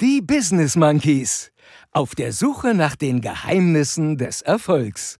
[0.00, 1.52] Die Business Monkeys.
[1.92, 5.16] Auf der Suche nach den Geheimnissen des Erfolgs.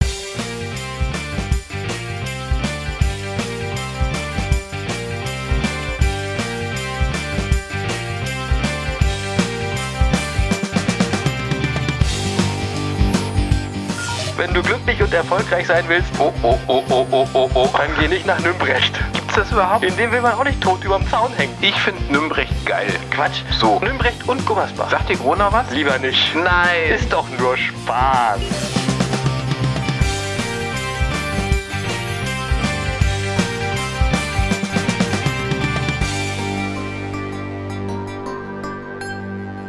[14.37, 17.91] Wenn du glücklich und erfolgreich sein willst, oh, oh, oh, oh, oh, oh, oh, dann
[18.01, 18.93] geh nicht nach Nümbrecht.
[19.35, 19.85] Gibt's das überhaupt?
[19.85, 21.53] In dem will man auch nicht tot überm Zaun hängen.
[21.61, 22.87] Ich finde Nümbrecht geil.
[23.11, 23.43] Quatsch.
[23.59, 23.81] So.
[23.81, 24.89] Nümbrecht und Gummersbach.
[24.89, 25.69] Sagt dir Corona was?
[25.73, 26.37] Lieber nicht.
[26.37, 26.95] Nein.
[26.95, 28.39] Ist doch nur Spaß.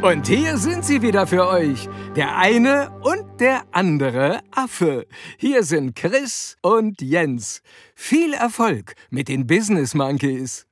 [0.00, 1.88] Und hier sind sie wieder für euch.
[2.14, 5.06] Der eine und der andere Affe.
[5.36, 7.62] Hier sind Chris und Jens.
[7.94, 10.66] Viel Erfolg mit den Business Monkeys.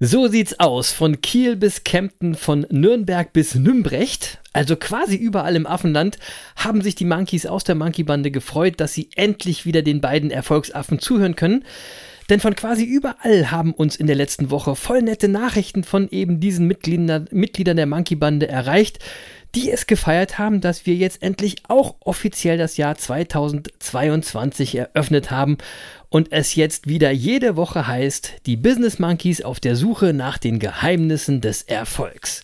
[0.00, 0.92] So sieht's aus.
[0.92, 6.18] Von Kiel bis Kempten, von Nürnberg bis Nümbrecht, also quasi überall im Affenland,
[6.56, 10.98] haben sich die Monkeys aus der Monkey-Bande gefreut, dass sie endlich wieder den beiden Erfolgsaffen
[10.98, 11.64] zuhören können.
[12.28, 16.40] Denn von quasi überall haben uns in der letzten Woche voll nette Nachrichten von eben
[16.40, 18.98] diesen Mitgliedern, der Monkey-Bande erreicht,
[19.56, 25.56] die es gefeiert haben, dass wir jetzt endlich auch offiziell das Jahr 2022 eröffnet haben
[26.10, 30.58] und es jetzt wieder jede Woche heißt, die Business Monkeys auf der Suche nach den
[30.58, 32.42] Geheimnissen des Erfolgs.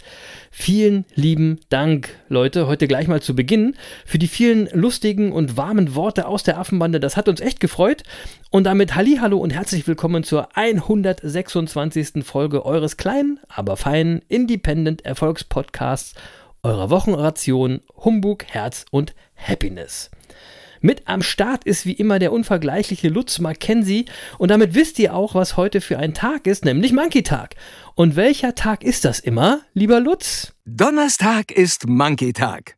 [0.50, 3.74] Vielen lieben Dank, Leute, heute gleich mal zu Beginn
[4.06, 6.98] für die vielen lustigen und warmen Worte aus der Affenbande.
[6.98, 8.04] Das hat uns echt gefreut.
[8.50, 12.22] Und damit Hallo und herzlich willkommen zur 126.
[12.22, 16.14] Folge eures kleinen, aber feinen Independent Erfolgspodcasts,
[16.64, 20.10] eurer Wochenration Humbug, Herz und Happiness.
[20.80, 24.06] Mit am Start ist wie immer der unvergleichliche Lutz Mackenzie
[24.38, 27.56] und damit wisst ihr auch, was heute für ein Tag ist, nämlich Monkey Tag.
[27.94, 30.54] Und welcher Tag ist das immer, lieber Lutz?
[30.64, 32.76] Donnerstag ist Monkey Tag.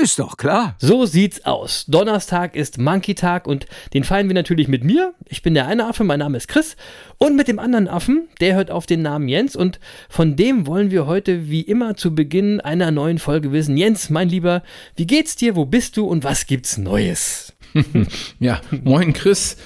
[0.00, 0.76] Ist doch klar.
[0.78, 1.84] So sieht's aus.
[1.88, 5.12] Donnerstag ist Monkey Tag und den feiern wir natürlich mit mir.
[5.28, 6.76] Ich bin der eine Affe, mein Name ist Chris.
[7.18, 9.56] Und mit dem anderen Affen, der hört auf den Namen Jens.
[9.56, 13.76] Und von dem wollen wir heute wie immer zu Beginn einer neuen Folge wissen.
[13.76, 14.62] Jens, mein Lieber,
[14.94, 15.56] wie geht's dir?
[15.56, 17.54] Wo bist du und was gibt's Neues?
[18.38, 19.56] ja, moin Chris.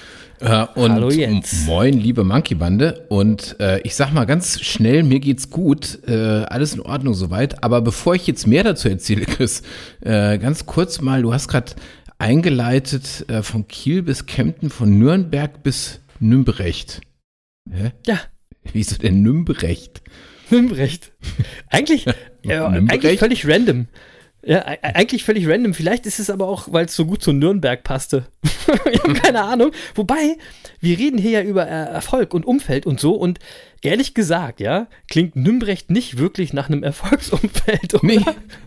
[0.43, 1.65] Äh, und Hallo Jens.
[1.65, 3.05] Moin, liebe Monkey-Bande.
[3.07, 5.99] Und äh, ich sag mal ganz schnell, mir geht's gut.
[6.05, 7.63] Äh, alles in Ordnung soweit.
[7.63, 9.61] Aber bevor ich jetzt mehr dazu erzähle, Chris,
[10.01, 11.71] äh, ganz kurz mal, du hast gerade
[12.19, 16.99] eingeleitet äh, von Kiel bis Kempten, von Nürnberg bis Nümbrecht.
[17.71, 17.91] Hä?
[18.05, 18.19] Ja.
[18.73, 20.01] Wieso denn Nümbrecht?
[20.49, 21.13] Nümbrecht.
[21.69, 22.05] Eigentlich,
[22.43, 23.87] ja, eigentlich völlig random.
[24.45, 25.73] Ja, eigentlich völlig random.
[25.73, 28.25] Vielleicht ist es aber auch, weil es so gut zu Nürnberg passte.
[28.91, 29.71] ich habe keine Ahnung.
[29.95, 30.37] Wobei,
[30.81, 33.13] wir reden hier ja über Erfolg und Umfeld und so.
[33.13, 33.39] Und
[33.81, 37.93] ehrlich gesagt, ja, klingt Nümbrecht nicht wirklich nach einem Erfolgsumfeld.
[37.93, 38.05] Oder?
[38.05, 38.19] Nee,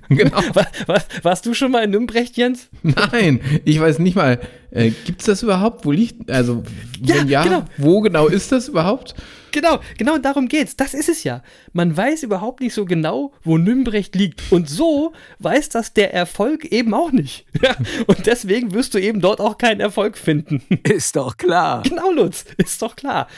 [0.09, 0.37] genau.
[0.55, 2.69] War, war, warst du schon mal in Nümbrecht, Jens?
[2.83, 4.41] Nein, ich weiß nicht mal.
[4.71, 5.85] Äh, Gibt es das überhaupt?
[5.85, 6.63] Wo liegt, also,
[7.01, 7.65] wenn ja, Ja, genau.
[7.77, 9.15] wo genau ist das überhaupt?
[9.57, 10.77] Genau, genau darum geht's.
[10.77, 11.43] Das ist es ja.
[11.73, 14.43] Man weiß überhaupt nicht so genau, wo Nümbrecht liegt.
[14.53, 17.47] Und so weiß das der Erfolg eben auch nicht.
[18.07, 20.61] Und deswegen wirst du eben dort auch keinen Erfolg finden.
[20.83, 21.85] Ist doch klar.
[21.85, 23.29] Genau, Lutz, ist doch klar.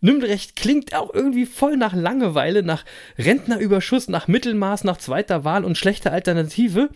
[0.00, 2.84] Nümbrecht klingt auch irgendwie voll nach Langeweile, nach
[3.16, 6.88] Rentnerüberschuss, nach Mittelmaß, nach zweiter Wahl und schlechter Alternative.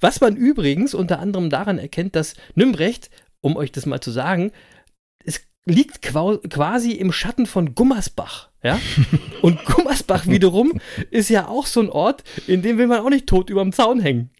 [0.00, 3.10] Was man übrigens unter anderem daran erkennt, dass Nümbrecht,
[3.40, 4.52] um euch das mal zu sagen,
[5.66, 8.48] liegt qua- quasi im Schatten von Gummersbach.
[8.62, 8.80] Ja?
[9.42, 10.80] Und Gummersbach wiederum
[11.10, 14.00] ist ja auch so ein Ort, in dem will man auch nicht tot überm Zaun
[14.00, 14.30] hängen.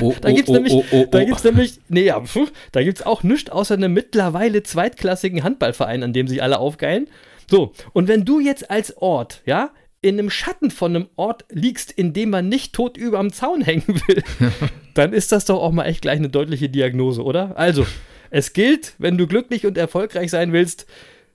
[0.00, 1.26] Oh, Da gibt's oh, nämlich, oh, oh, da oh.
[1.26, 6.12] gibt's nämlich, nee, ja, pf, da gibt's auch nichts außer einem mittlerweile zweitklassigen Handballverein, an
[6.12, 7.08] dem sich alle aufgeilen.
[7.50, 9.70] So, und wenn du jetzt als Ort, ja,
[10.00, 14.00] in einem Schatten von einem Ort liegst, in dem man nicht tot überm Zaun hängen
[14.06, 14.22] will,
[14.94, 17.56] dann ist das doch auch mal echt gleich eine deutliche Diagnose, oder?
[17.56, 17.86] Also,
[18.30, 20.86] es gilt, wenn du glücklich und erfolgreich sein willst,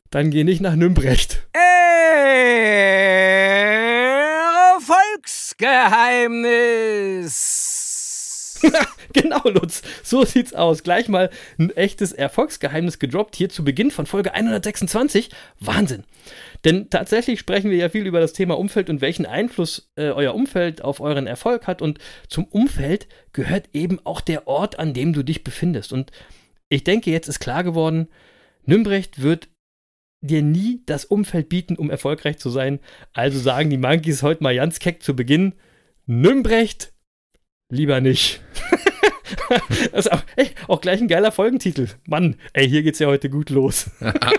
[0.10, 1.44] dann geh nicht nach Nümbrecht.
[4.74, 7.74] Erfolgsgeheimnis.
[9.14, 9.82] genau, Lutz.
[10.04, 10.84] So sieht's aus.
[10.84, 15.30] Gleich mal ein echtes Erfolgsgeheimnis gedroppt hier zu Beginn von Folge 126.
[15.60, 16.04] Wahnsinn.
[16.64, 20.34] Denn tatsächlich sprechen wir ja viel über das Thema Umfeld und welchen Einfluss äh, euer
[20.34, 21.82] Umfeld auf euren Erfolg hat.
[21.82, 25.92] Und zum Umfeld gehört eben auch der Ort, an dem du dich befindest.
[25.92, 26.12] Und
[26.70, 28.08] ich denke, jetzt ist klar geworden,
[28.66, 29.50] Nümbrecht wird
[30.22, 32.80] dir nie das Umfeld bieten, um erfolgreich zu sein.
[33.12, 35.54] Also sagen die Monkeys heute mal ganz keck zu Beginn,
[36.06, 36.94] Nümbrecht
[37.70, 38.42] lieber nicht.
[39.92, 41.88] Das ist auch, ey, auch gleich ein geiler Folgentitel.
[42.08, 43.90] Mann, ey, hier geht's ja heute gut los.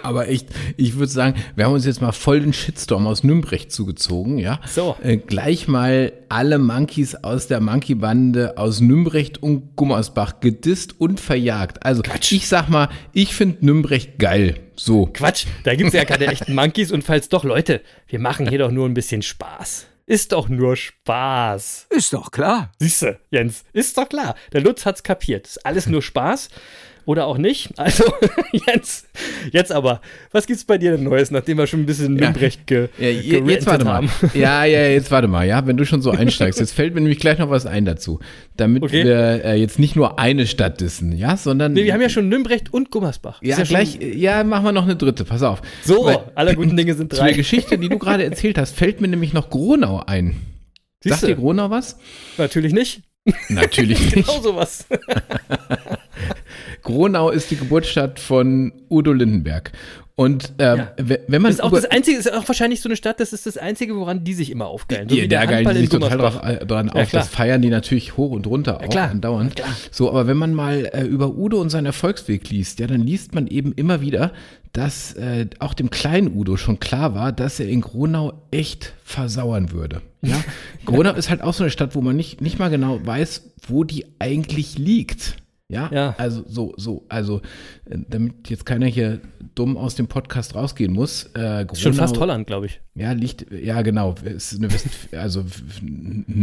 [0.03, 3.73] Aber echt, ich würde sagen, wir haben uns jetzt mal voll den Shitstorm aus Nümbrecht
[3.73, 4.61] zugezogen, ja?
[4.67, 4.97] So.
[5.03, 11.85] Äh, gleich mal alle Monkeys aus der Monkey-Bande aus Nümbrecht und Gummersbach gedisst und verjagt.
[11.85, 14.57] Also, ich sag mal, ich finde Nümbrecht geil.
[14.77, 15.07] So.
[15.13, 18.71] Quatsch, da gibt's ja keine echten Monkeys und falls doch, Leute, wir machen hier doch
[18.71, 19.87] nur ein bisschen Spaß.
[20.07, 21.87] Ist doch nur Spaß.
[21.89, 22.73] Ist doch klar.
[22.79, 24.35] Siehste, Jens, ist doch klar.
[24.53, 25.47] Der Lutz hat's kapiert.
[25.47, 26.51] Ist alles nur Spaß
[27.07, 27.71] oder auch nicht.
[27.79, 28.05] Also,
[28.67, 29.05] Jens,
[29.53, 30.01] jetzt aber,
[30.33, 32.27] was gibt's bei dir denn Neues, nachdem wir schon ein bisschen Ja.
[32.27, 33.95] Nümbrecht ge Ja, jetzt warte mal.
[33.95, 34.11] haben?
[34.35, 36.61] Ja, ja, jetzt warte mal, ja, wenn du schon so einsteigst.
[36.61, 38.21] Jetzt fällt mir nämlich gleich noch was ein dazu.
[38.57, 39.05] Damit Okay.
[39.05, 41.73] wir äh, jetzt nicht nur eine Stadt dissen, ja, sondern.
[41.75, 43.41] Nee, wir haben ja schon Nümbrecht und Gummersbach.
[43.43, 45.61] Ja, Ist gleich, schon- ja, machen wir noch eine dritte, pass auf.
[45.85, 47.33] So, Weil- alle guten Dinge sind Zu der drei.
[47.37, 50.37] Geschichte, die du gerade erzählt hast, fällt mir nämlich noch Gronau ein.
[51.03, 51.27] Sagt Siehste.
[51.27, 51.99] dir Gronau was?
[52.39, 53.03] Natürlich nicht.
[53.49, 54.27] Natürlich nicht.
[54.27, 54.87] Genau sowas.
[56.85, 59.73] Gronau ist die Geburtsstadt von Udo Lindenberg.
[60.17, 60.93] Und ähm, Ja.
[60.97, 63.33] we- wenn man Das ist auch das Einzige, ist auch wahrscheinlich so eine Stadt, das
[63.33, 65.09] ist das Einzige, woran die sich immer aufgeilen.
[65.09, 67.09] So Ja, da der geilen die sich total drauf, äh, dran Ja, auf.
[67.09, 67.23] klar.
[67.25, 69.11] Das feiern die natürlich hoch und runter auch klar.
[69.11, 69.61] andauernd.
[69.91, 73.35] So, aber wenn man mal äh, über Udo und seinen Erfolgsweg liest, ja, dann liest
[73.35, 74.33] man eben immer wieder,
[74.73, 79.73] dass äh, auch dem kleinen Udo schon klar war, dass er in Gronau echt versauern
[79.73, 80.01] würde.
[80.23, 80.37] Ja?
[80.87, 83.83] Gronau ist halt auch so eine Stadt, wo man nicht, nicht mal genau weiß, wo
[83.83, 85.39] die eigentlich liegt.
[85.71, 86.15] Ja, Ja.
[86.19, 87.41] also so, so, also
[87.89, 89.21] äh, damit jetzt keiner hier
[89.55, 91.31] dumm aus dem Podcast rausgehen muss.
[91.37, 92.81] Äh, Ist schon fast Holland, glaube ich.
[92.95, 95.43] ja, liegt, ja genau, ist eine West, also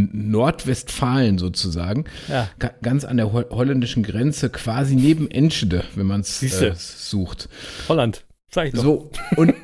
[0.08, 2.48] Nordwestfalen sozusagen, Ja.
[2.58, 7.48] Ga- ganz an der ho holländischen Grenze, quasi neben Enschede, wenn man es äh, sucht.
[7.88, 8.24] Holland.
[8.50, 8.82] Sag ich doch.
[8.82, 9.54] So, und,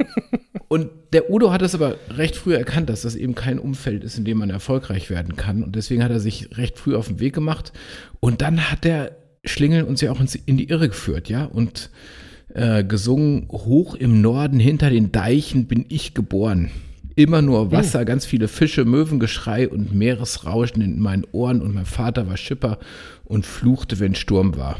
[0.69, 4.17] und der Udo hat es aber recht früh erkannt, dass das eben kein Umfeld ist,
[4.19, 5.63] in dem man erfolgreich werden kann.
[5.63, 7.73] Und deswegen hat er sich recht früh auf den Weg gemacht.
[8.21, 9.17] Und dann hat der
[9.49, 11.91] Schlingel uns ja auch in die Irre geführt, ja, und
[12.55, 16.71] äh, gesungen, hoch im Norden hinter den Deichen bin ich geboren.
[17.15, 22.29] Immer nur Wasser, ganz viele Fische, Möwengeschrei und Meeresrauschen in meinen Ohren und mein Vater
[22.29, 22.79] war Schipper
[23.25, 24.79] und fluchte, wenn Sturm war.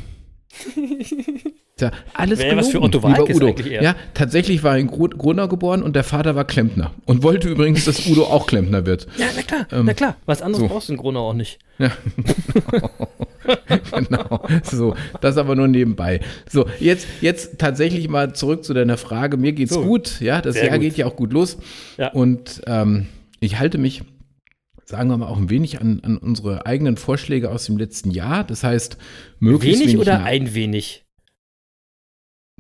[1.79, 3.47] Tja, alles Wäre ja was für gelogen, Otto Walkes Udo.
[3.49, 3.83] eigentlich eher.
[3.83, 7.49] Ja, tatsächlich war er in Gro Gronau geboren und der Vater war Klempner und wollte
[7.49, 9.07] übrigens, dass Udo auch Klempner wird.
[9.17, 10.17] Ja, na klar, Ähm, na klar.
[10.27, 10.69] Was anderes so.
[10.69, 11.59] brauchst du in Gronau auch nicht.
[13.93, 14.47] genau.
[14.65, 16.21] So, das aber nur nebenbei.
[16.51, 19.37] So, jetzt, jetzt tatsächlich mal zurück zu deiner Frage.
[19.37, 19.83] Mir geht's So.
[19.85, 20.83] gut, ja, das Sehr Jahr gut.
[20.83, 21.59] geht ja auch gut los.
[21.97, 22.09] Ja.
[22.13, 23.07] Und ähm,
[23.41, 24.03] ich halte mich,
[24.85, 28.45] sagen wir mal, auch ein wenig an, an unsere eigenen Vorschläge aus dem letzten Jahr.
[28.45, 28.99] Das heißt,
[29.39, 31.05] möglichst Wenig oder nach- ein wenig?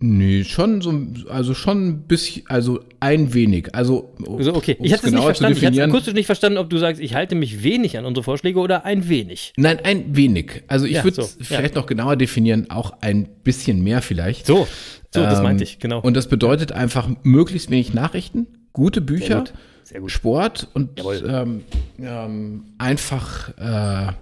[0.01, 0.95] Nee, schon so,
[1.29, 3.75] also schon ein bisschen, also ein wenig.
[3.75, 4.77] Also, Also, okay.
[4.81, 5.59] Ich hatte es nicht verstanden.
[5.59, 8.61] Ich hatte akustisch nicht verstanden, ob du sagst, ich halte mich wenig an unsere Vorschläge
[8.61, 9.53] oder ein wenig.
[9.57, 10.63] Nein, ein wenig.
[10.69, 11.45] Also ich Ja, würde so, es ja.
[11.57, 14.47] vielleicht noch genauer definieren, auch ein bisschen mehr vielleicht.
[14.47, 14.69] So,
[15.13, 16.01] so, das Ähm, meinte ich, genau.
[16.01, 19.53] Und das bedeutet einfach möglichst wenig Nachrichten, gute Bücher, gut,
[19.83, 20.13] sehr gut.
[20.13, 20.91] Sport und
[21.27, 21.63] ähm,
[21.99, 24.13] ähm, einfach, äh,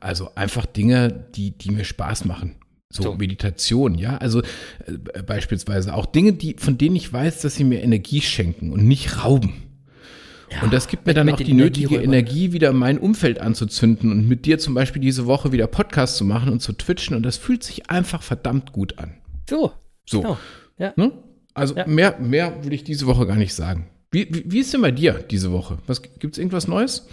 [0.00, 2.56] also einfach Dinge, die, die mir Spaß machen.
[2.92, 3.14] So, So.
[3.14, 4.18] Meditation, ja.
[4.18, 8.70] Also äh, beispielsweise auch Dinge, die, von denen ich weiß, dass sie mir Energie schenken
[8.70, 9.54] und nicht rauben.
[10.62, 12.12] und das gibt mir dann auch die nötige Energieräubern.
[12.12, 16.24] Energie, wieder mein Umfeld anzuzünden und mit dir zum Beispiel diese Woche wieder Podcast zu
[16.26, 17.16] machen und zu twitchen.
[17.16, 19.14] Und das fühlt sich einfach verdammt gut an.
[19.48, 19.72] So,
[20.04, 20.20] So.
[20.20, 20.38] genau.
[20.78, 20.92] Ja.
[20.96, 21.12] Ne?
[21.54, 21.86] Also Ja.
[21.86, 23.86] mehr, mehr will ich diese Woche gar nicht sagen.
[24.10, 25.78] Wie, wie, wie ist denn bei dir diese Woche?
[25.86, 27.06] Was Gibt es irgendwas Neues?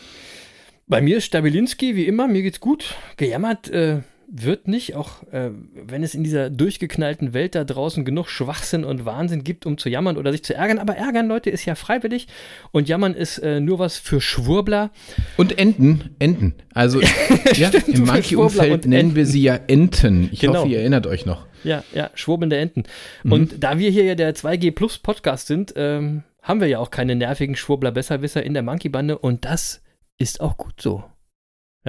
[0.88, 2.96] Bei mir ist Stabilinski, wie immer, mir geht's gut.
[3.16, 8.30] Gejammert äh, wird nicht, auch äh, wenn es in dieser durchgeknallten Welt da draußen genug
[8.30, 10.78] Schwachsinn und Wahnsinn gibt, um zu jammern oder sich zu ärgern.
[10.80, 12.28] Aber ärgern, Leute, ist ja freiwillig
[12.72, 14.92] und jammern ist äh, nur was für Schwurbler.
[15.38, 16.54] Und Enten, Enten.
[16.74, 17.02] Also
[17.56, 20.30] ja, im Schwurbler Monkey-Umfeld nennen wir sie ja Enten.
[20.32, 20.60] Ich Genau.
[20.60, 21.48] hoffe, ihr erinnert euch noch.
[21.64, 22.84] Ja, ja, schwurbelnde Enten.
[23.24, 23.32] Mhm.
[23.32, 26.92] Und da wir hier ja der 2G Plus Podcast sind, ähm, haben wir ja auch
[26.92, 29.82] keine nervigen Schwurbler-Besserwisser in der Monkey-Bande und das
[30.18, 31.04] ist auch gut so.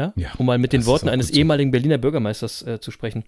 [0.00, 0.12] Ja?
[0.16, 1.34] Ja, um mal mit den Worten eines so.
[1.34, 3.24] ehemaligen Berliner Bürgermeisters äh, zu sprechen.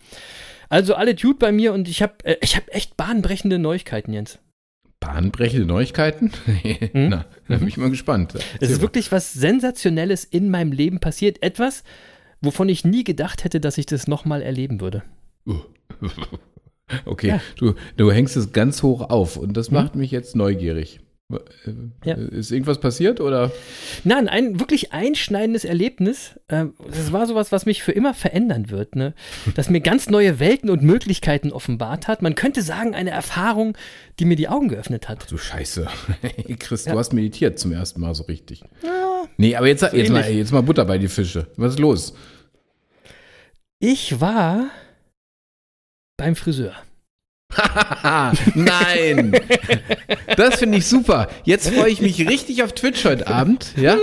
[0.71, 4.39] Also alle Dude bei mir und ich habe äh, ich hab echt bahnbrechende Neuigkeiten, Jens.
[5.01, 6.31] Bahnbrechende Neuigkeiten?
[6.95, 8.35] Na, da bin ich mal gespannt.
[8.61, 8.83] Es ist mal.
[8.83, 11.43] wirklich was Sensationelles in meinem Leben passiert.
[11.43, 11.83] Etwas,
[12.41, 15.03] wovon ich nie gedacht hätte, dass ich das nochmal erleben würde.
[17.07, 17.41] Okay, Ja.
[17.57, 21.01] du, du hängst es ganz hoch auf und das macht mich jetzt neugierig.
[21.33, 21.39] Äh,
[22.05, 22.15] Ja.
[22.15, 23.51] Ist irgendwas passiert oder?
[24.05, 26.39] Nein, ein wirklich einschneidendes Erlebnis.
[26.49, 29.15] Ähm, Das war sowas, was mich für immer verändern wird, ne?
[29.55, 32.23] Das mir ganz neue Welten und Möglichkeiten offenbart hat.
[32.23, 33.77] Man könnte sagen, eine Erfahrung,
[34.19, 35.31] die mir die Augen geöffnet hat.
[35.31, 35.87] Du Scheiße.
[36.59, 36.93] Chris, Ja.
[36.93, 38.63] du hast meditiert zum ersten Mal so richtig.
[39.37, 41.47] Nee, aber jetzt, jetzt, mal, jetzt mal Butter bei die Fische.
[41.57, 42.15] Was ist los?
[43.79, 44.71] Ich war
[46.17, 46.75] beim Friseur.
[48.55, 49.33] Nein!
[50.37, 51.29] Das finde ich super.
[51.45, 53.73] Jetzt freue ich mich richtig auf Twitch heute Abend.
[53.77, 53.97] Ja?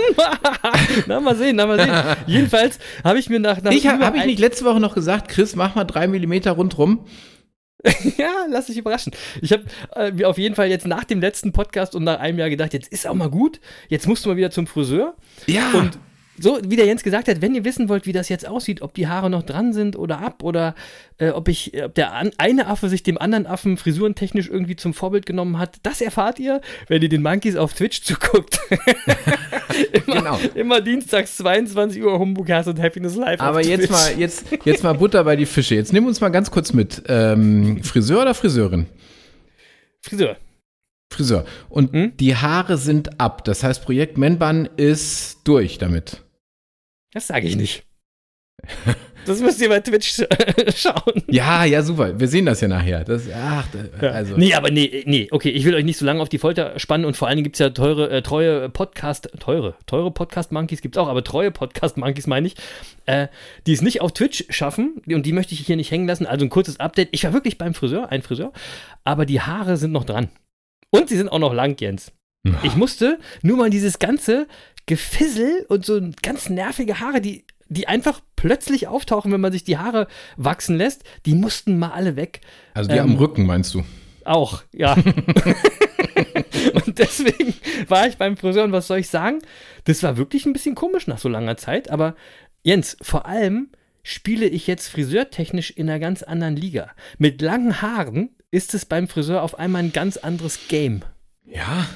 [1.06, 1.94] na, mal sehen, na, mal sehen.
[2.26, 3.60] Jedenfalls habe ich mir nach.
[3.62, 6.52] nach Ich habe hab ich nicht letzte Woche noch gesagt, Chris, mach mal drei Millimeter
[6.52, 7.04] rundrum.
[8.18, 9.12] ja, lass dich überraschen.
[9.40, 9.64] Ich habe
[9.94, 12.88] äh, auf jeden Fall jetzt nach dem letzten Podcast und nach einem Jahr gedacht, jetzt
[12.92, 13.60] ist auch mal gut.
[13.88, 15.16] Jetzt musst du mal wieder zum Friseur.
[15.46, 15.70] Ja.
[15.72, 15.98] Und
[16.38, 18.94] so, wie der Jens gesagt hat, wenn ihr wissen wollt, wie das jetzt aussieht, ob
[18.94, 20.74] die Haare noch dran sind oder ab oder
[21.18, 24.94] äh, ob ich, ob der an, eine Affe sich dem anderen Affen frisurentechnisch irgendwie zum
[24.94, 28.58] Vorbild genommen hat, das erfahrt ihr, wenn ihr den Monkeys auf Twitch zuguckt.
[30.06, 30.38] immer, Genau.
[30.54, 33.40] immer dienstags 22 Uhr Humbugcast und Happiness Live.
[33.40, 33.90] Aber jetzt Twitch.
[33.90, 35.74] mal, jetzt, jetzt mal Butter bei die Fische.
[35.74, 37.02] Jetzt nimm uns mal ganz kurz mit.
[37.08, 38.86] Ähm, Friseur oder Friseurin?
[40.00, 40.36] Friseur.
[41.12, 41.44] Friseur.
[41.68, 42.16] Und Hm?
[42.18, 43.44] die Haare sind ab.
[43.44, 46.22] Das heißt, Projekt Menban ist durch damit.
[47.12, 47.82] Das sage ich nicht.
[49.26, 50.22] Das müsst ihr bei Twitch
[50.76, 51.22] schauen.
[51.28, 52.20] Ja, ja, super.
[52.20, 53.04] Wir sehen das ja nachher.
[53.04, 54.12] Das, ach, da- Ja.
[54.12, 54.36] also.
[54.36, 57.06] Nee, aber nee, nee, okay, ich will euch nicht so lange auf die Folter spannen
[57.06, 60.96] und vor allen Dingen gibt es ja teure, äh, treue Podcast, teure, teure Podcast-Monkeys gibt
[60.96, 62.54] es auch, aber treue Podcast-Monkeys meine ich,
[63.06, 63.28] äh,
[63.66, 66.26] die es nicht auf Twitch schaffen und die möchte ich hier nicht hängen lassen.
[66.26, 67.08] Also ein kurzes Update.
[67.12, 68.52] Ich war wirklich beim Friseur, ein Friseur,
[69.04, 70.28] aber die Haare sind noch dran.
[70.90, 72.12] Und sie sind auch noch lang, Jens.
[72.62, 74.46] Ich musste nur mal dieses ganze
[74.86, 79.76] Gefissel und so ganz nervige Haare, die, die einfach plötzlich auftauchen, wenn man sich die
[79.76, 82.40] Haare wachsen lässt, die mussten mal alle weg.
[82.72, 83.84] Also die Ähm, am Rücken, meinst du?
[84.24, 84.94] Auch, ja.
[86.86, 87.54] und deswegen
[87.88, 89.40] war ich beim Friseur und was soll ich sagen?
[89.84, 92.14] Das war wirklich ein bisschen komisch nach so langer Zeit, aber
[92.62, 93.68] Jens, vor allem
[94.02, 96.90] spiele ich jetzt friseurtechnisch in einer ganz anderen Liga.
[97.18, 101.02] Mit langen Haaren ist es beim Friseur auf einmal ein ganz anderes Game.
[101.46, 101.86] Ja.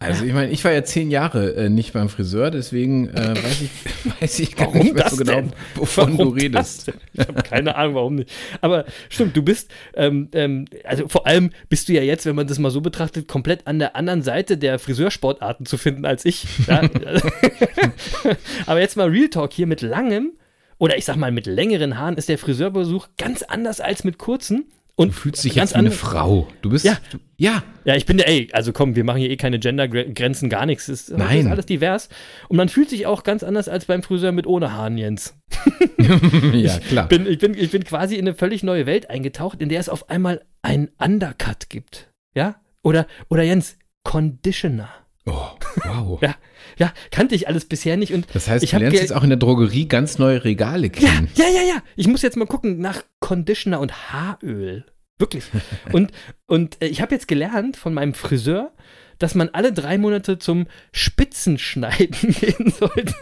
[0.00, 3.62] Also ich meine, ich war ja zehn Jahre äh, nicht beim Friseur, deswegen äh, weiß
[3.62, 3.70] ich,
[4.20, 5.52] weiß ich gar Warum nicht mehr so genau, denn?
[5.76, 6.92] wovon Warum du redest.
[7.14, 8.30] Ich habe keine Ahnung, warum nicht.
[8.60, 12.46] Aber stimmt, du bist, ähm, ähm, also vor allem bist du ja jetzt, wenn man
[12.46, 16.44] das mal so betrachtet, komplett an der anderen Seite der Friseursportarten zu finden als ich.
[16.66, 16.82] Ja?
[18.66, 20.32] Aber jetzt mal Real Talk hier mit langem
[20.76, 24.66] oder ich sag mal mit längeren Haaren ist der Friseurbesuch ganz anders als mit kurzen.
[24.96, 26.46] Und Du fühlst dich jetzt wie eine Frau.
[26.62, 26.96] Du bist, Ja.
[27.10, 30.48] du, ja, Ja, ich bin der, ey, also komm, wir machen hier eh keine Gendergrenzen,
[30.48, 30.88] gar nichts.
[30.88, 31.40] Ist, Nein.
[31.40, 32.08] ist alles divers.
[32.48, 35.34] Und man fühlt sich auch ganz anders als beim Friseur mit ohne Haaren, Jens.
[36.52, 37.08] ja, klar.
[37.08, 39.88] bin, ich, bin, ich bin quasi in eine völlig neue Welt eingetaucht, in der es
[39.88, 42.08] auf einmal einen Undercut gibt.
[42.36, 42.56] Ja?
[42.82, 44.88] Oder, oder Jens, Conditioner.
[45.26, 45.48] Oh,
[45.84, 46.18] wow.
[46.22, 46.34] Ja,
[46.78, 48.12] ja, kannte ich alles bisher nicht.
[48.12, 50.92] Und Das heißt, ich du lernst jetzt auch in der Drogerie ganz neue Regale Ja,
[51.10, 51.30] kennen.
[51.34, 51.82] ja, ja, ja.
[51.96, 54.84] Ich muss jetzt mal gucken nach Conditioner und Haaröl.
[55.18, 55.44] Wirklich.
[55.92, 56.10] Und,
[56.48, 58.72] und äh, ich habe jetzt gelernt von meinem Friseur,
[59.20, 63.14] dass man alle drei Monate zum Spitzenschneiden gehen sollte.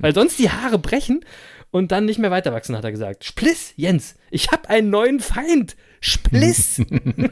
[0.00, 1.24] Weil sonst die Haare brechen
[1.72, 3.24] und dann nicht mehr weiter wachsen, hat er gesagt.
[3.24, 5.76] Spliss, Jens, ich habe einen neuen Feind.
[6.06, 6.82] Spliss.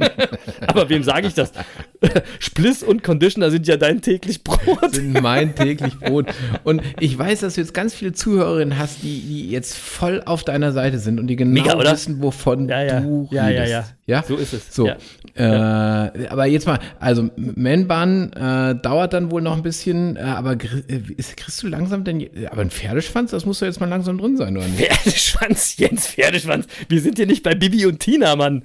[0.67, 1.53] Aber wem sage ich das?
[2.39, 4.95] Spliss und Conditioner sind ja dein täglich Brot.
[4.95, 6.27] sind mein täglich Brot.
[6.65, 10.43] Und ich weiß, dass du jetzt ganz viele Zuhörerinnen hast, die, die jetzt voll auf
[10.45, 13.01] deiner Seite sind und die genau Mega, wissen, wovon Ja, ja.
[13.01, 13.71] du Ja, ja, redest.
[13.73, 13.85] ja.
[14.07, 14.23] Ja.
[14.23, 14.75] So ist es.
[14.75, 14.87] So.
[14.89, 14.97] Ja.
[15.35, 20.53] Äh, aber jetzt mal, also Man-Bahn äh, dauert dann wohl noch ein bisschen, äh, aber
[20.53, 23.89] äh, ist- kriegst du langsam denn, je- aber ein Pferdeschwanz, das muss doch jetzt mal
[23.89, 24.85] langsam drin sein, oder nicht?
[24.85, 26.67] Pferdeschwanz, Jens Pferdeschwanz.
[26.89, 28.65] Wir sind hier nicht bei Bibi und Tina, Mann.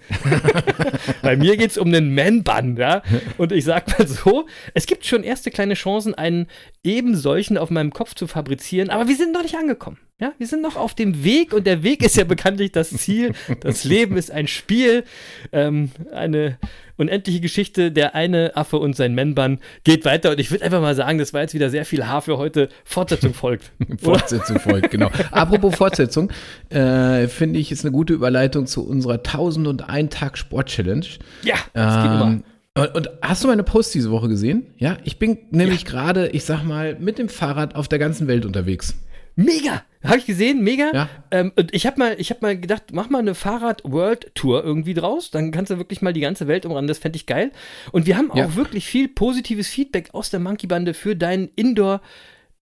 [1.22, 3.02] bei mir geht es um einen Man-Bun, ja.
[3.38, 6.48] Und ich sag mal so, es gibt schon erste kleine Chancen, einen
[6.84, 9.98] eben solchen auf meinem Kopf zu fabrizieren, aber wir sind noch nicht angekommen.
[10.20, 13.34] Ja, wir sind noch auf dem Weg und der Weg ist ja bekanntlich das Ziel.
[13.60, 15.04] Das Leben ist ein Spiel,
[15.52, 16.58] ähm, eine
[16.98, 17.92] unendliche Geschichte.
[17.92, 21.34] Der eine Affe und sein Man-Bun geht weiter und ich würde einfach mal sagen, das
[21.34, 22.70] war jetzt wieder sehr viel Haar für heute.
[22.84, 23.72] Fortsetzung folgt.
[24.02, 25.12] Fortsetzung folgt, genau.
[25.30, 26.32] Apropos Fortsetzung,
[26.70, 31.06] äh, finde ich, ist eine gute Überleitung zu unserer 1001 Tag Sport Challenge.
[31.44, 32.24] Ja, das geht immer.
[32.24, 32.44] Ähm,
[32.74, 34.66] und, und hast du meine Post diese Woche gesehen?
[34.80, 38.48] Ja, ich bin nämlich gerade, ich sag mal, mit dem Fahrrad auf der ganzen Welt
[38.48, 38.96] unterwegs.
[39.38, 39.84] Mega!
[40.04, 40.92] Habe ich gesehen, mega.
[40.94, 41.10] Ja.
[41.32, 45.32] Ähm, und ich habe mal, ich hab mal gedacht, mach mal eine Fahrrad-World-Tour irgendwie draus.
[45.32, 46.88] Dann kannst du wirklich mal die ganze Welt umrannen.
[46.88, 47.52] Das fände ich geil.
[47.92, 48.46] Und wir haben Ja.
[48.46, 52.02] auch wirklich viel positives Feedback aus der Monkey-Bande für dein Indoor-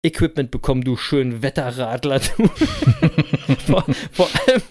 [0.02, 2.20] Equipment bekommen, du schön Wetterradler.
[2.20, 2.46] Du.
[3.66, 4.62] vor, vor, allem,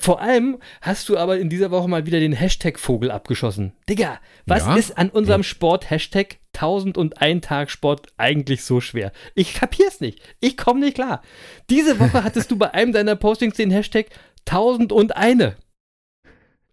[0.00, 3.74] vor allem hast du aber in dieser Woche mal wieder den Hashtag Vogel abgeschossen.
[3.88, 4.74] Digga, was Ja?
[4.74, 9.12] ist an unserem Sport-Hashtag 1001 Tag Sport eigentlich so schwer?
[9.34, 10.20] Ich kapier's nicht.
[10.40, 11.22] Ich komme nicht klar.
[11.70, 14.06] Diese Woche hattest du bei einem deiner Postings den Hashtag
[14.46, 15.54] 1001.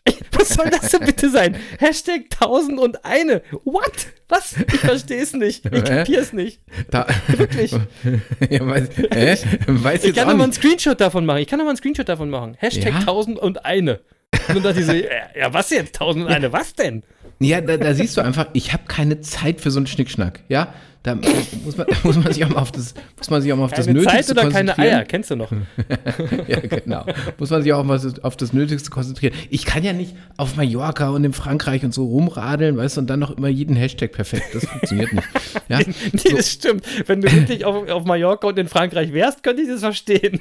[0.06, 1.58] Ich, was Was soll das denn bitte sein?
[1.78, 3.42] Hashtag 1001.
[3.64, 4.08] What?
[4.28, 4.56] Was?
[4.58, 5.66] Ich verstehe es nicht.
[5.66, 6.62] Ich kapiere es nicht.
[6.90, 7.72] Da, Wirklich.
[8.50, 9.38] ja, weiß, hä?
[9.68, 10.54] weiß Ich kann auch noch mal einen.
[10.54, 11.40] Screenshot davon machen.
[11.40, 12.56] Ich kann noch mal einen Screenshot davon machen.
[12.60, 13.00] Hashtag Ja?
[13.00, 14.00] 1001.
[14.50, 16.02] Und dann dachte ich so, ja, ja, was jetzt?
[16.02, 16.52] 1001?
[16.52, 17.04] Was denn?
[17.40, 20.42] Ja, da, da siehst du einfach, ich habe keine Zeit für so einen Schnickschnack.
[20.50, 21.16] Ja, da
[21.64, 23.72] muss man, muss man sich auch mal auf das, muss man sich auch mal auf
[23.72, 24.78] das Keine Nötigste Zeit oder keine.
[24.78, 25.06] Eier?
[25.06, 25.52] Kennst du noch?
[26.48, 27.06] Ja, genau.
[27.38, 29.34] Muss man sich auch mal auf das Nötigste konzentrieren.
[29.50, 33.10] Ich kann ja nicht auf Mallorca und in Frankreich und so rumradeln, weißt du, und
[33.10, 34.48] dann noch immer jeden Hashtag perfekt.
[34.54, 35.28] Das funktioniert nicht.
[35.68, 35.80] Ja?
[36.12, 36.84] Nee, das stimmt.
[37.08, 40.40] Wenn du wirklich auf, auf Mallorca und in Frankreich wärst, könnte ich das verstehen.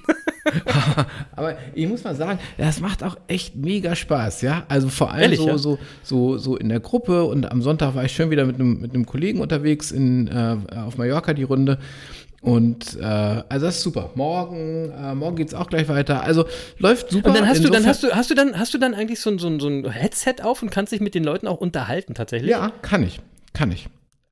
[1.37, 4.65] Aber ich muss mal sagen, das macht auch echt mega Spaß, ja.
[4.69, 5.59] Also vor allem Ehrlich, so, ja?
[5.59, 8.81] so, so, so in der Gruppe und am Sonntag war ich schön wieder mit einem,
[8.81, 10.48] mit einem Kollegen unterwegs in, äh,
[10.87, 11.79] auf Mallorca die Runde.
[12.41, 14.11] Und äh, also das ist super.
[14.15, 16.23] Morgen, äh, morgen geht's auch gleich weiter.
[16.23, 16.45] Also
[16.79, 17.29] läuft super.
[17.31, 19.19] Und dann hast du, dann Insofern- hast du, hast du dann, hast du dann eigentlich
[19.21, 21.59] so ein, so, ein, so ein Headset auf und kannst dich mit den Leuten auch
[21.61, 22.51] unterhalten tatsächlich?
[22.53, 23.21] Ja, kann ich.
[23.55, 23.89] Kann ich.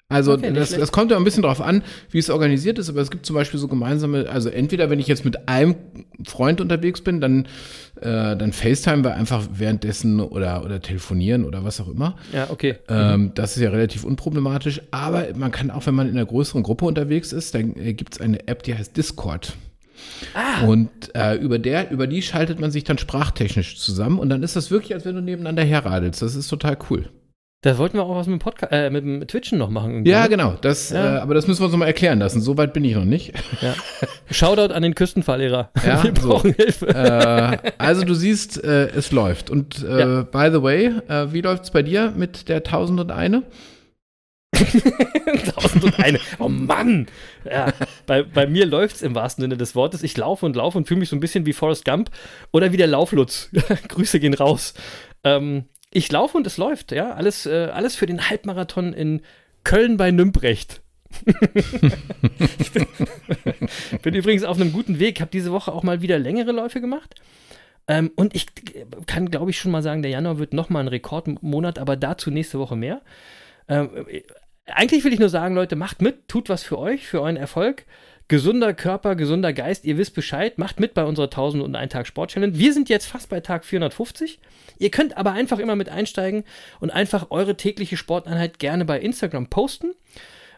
[0.08, 3.00] Also Okay, das, das kommt ja ein bisschen drauf an, wie es organisiert ist, aber
[3.00, 5.74] es gibt zum Beispiel so gemeinsame, also entweder wenn ich jetzt mit einem
[6.24, 7.46] Freund unterwegs bin, dann,
[7.96, 12.14] äh, dann FaceTime wir einfach währenddessen oder, oder telefonieren oder was auch immer.
[12.32, 12.76] Ja, okay.
[12.88, 16.62] Ähm, das ist ja relativ unproblematisch, aber man kann auch, wenn man in einer größeren
[16.62, 19.54] Gruppe unterwegs ist, dann äh, gibt es eine App, die heißt Discord.
[20.34, 20.64] Ah.
[20.66, 24.54] Und äh, über, der, über die schaltet man sich dann sprachtechnisch zusammen und dann ist
[24.54, 26.22] das wirklich, als wenn du nebeneinander herradelst.
[26.22, 27.08] Das ist total cool.
[27.66, 29.90] Da wollten wir auch was mit dem Podcast, äh, mit dem Twitchen noch machen.
[29.90, 30.28] irgendwie, Ja, ne?
[30.28, 30.54] genau.
[30.60, 31.16] Das, Ja.
[31.16, 32.40] Äh, aber das müssen wir uns nochmal erklären lassen.
[32.40, 33.32] So weit bin ich noch nicht.
[33.60, 33.74] Ja.
[34.30, 35.70] Shoutout an den Küstenfahrlehrer.
[35.84, 36.28] Ja, wir so.
[36.28, 36.86] brauchen Hilfe.
[36.88, 39.50] äh, also du siehst, äh, es läuft.
[39.50, 40.22] Und äh, Ja.
[40.22, 43.42] by the way, äh, wie läuft's bei dir mit der 1001?
[44.54, 46.20] 1001.
[46.38, 47.06] Oh Mann!
[47.44, 47.72] Ja,
[48.06, 50.02] bei, bei mir läuft es im wahrsten Sinne des Wortes.
[50.04, 52.10] Ich laufe und laufe und fühle mich so ein bisschen wie Forrest Gump
[52.52, 53.50] oder wie der Lauflutz.
[53.88, 54.74] Grüße gehen raus.
[55.24, 57.12] Ähm, ich laufe und es läuft, ja.
[57.12, 59.22] Alles, äh, alles für den Halbmarathon in
[59.64, 60.82] Köln bei Nümbrecht.
[62.58, 62.86] ich bin,
[64.02, 65.20] bin übrigens auf einem guten Weg.
[65.20, 67.14] Habe diese Woche auch mal wieder längere Läufe gemacht.
[67.88, 68.46] Ähm, und ich
[69.06, 72.58] kann, glaube ich, schon mal sagen, der Januar wird nochmal ein Rekordmonat, aber dazu nächste
[72.58, 73.00] Woche mehr.
[73.68, 73.90] Ähm,
[74.66, 77.86] eigentlich will ich nur sagen, Leute, macht mit, tut was für euch, für euren Erfolg.
[78.28, 82.08] Gesunder Körper, gesunder Geist, ihr wisst Bescheid, macht mit bei unserer 1000 und ein Tag
[82.08, 82.58] Sport Challenge.
[82.58, 84.40] Wir sind jetzt fast bei Tag 450.
[84.78, 86.42] Ihr könnt aber einfach immer mit einsteigen
[86.80, 89.92] und einfach eure tägliche Sporteinheit gerne bei Instagram posten.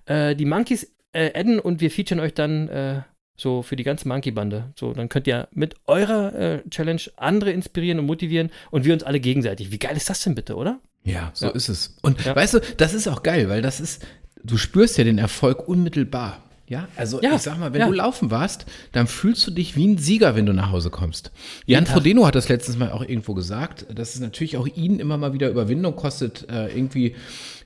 [0.07, 3.03] Äh, die Monkeys äh, adden und wir featuren euch dann äh,
[3.37, 4.73] so für die ganze Monkey-Bande.
[4.75, 9.03] So, dann könnt ihr mit eurer äh, Challenge andere inspirieren und motivieren und wir uns
[9.03, 9.71] alle gegenseitig.
[9.71, 10.81] Wie geil ist das denn bitte, oder?
[11.05, 11.53] Ja, so Ja.
[11.53, 11.99] ist es.
[12.01, 12.35] Und Ja.
[12.35, 14.07] weißt du, das ist auch geil, weil das ist,
[14.43, 16.43] du spürst ja den Erfolg unmittelbar.
[16.69, 17.87] Ja, also Ja, ich sag mal, wenn ja.
[17.87, 21.31] du laufen warst, dann fühlst du dich wie ein Sieger, wenn du nach Hause kommst.
[21.65, 25.17] Jan Frodeno hat das letztens mal auch irgendwo gesagt, dass es natürlich auch ihn immer
[25.17, 27.15] mal wieder Überwindung kostet, äh, irgendwie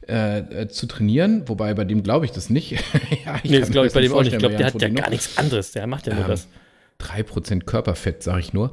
[0.08, 1.42] äh, äh, zu trainieren.
[1.48, 2.72] Wobei bei dem glaube ich das nicht.
[3.24, 4.32] ja, Nee, das glaube ich bei dem auch nicht.
[4.34, 5.00] Ich glaube, der hat ja Frodeno.
[5.00, 5.72] gar nichts anderes.
[5.72, 6.46] Der macht ja nur Ähm, das.
[7.00, 8.70] 3% Körperfett, sage ich nur.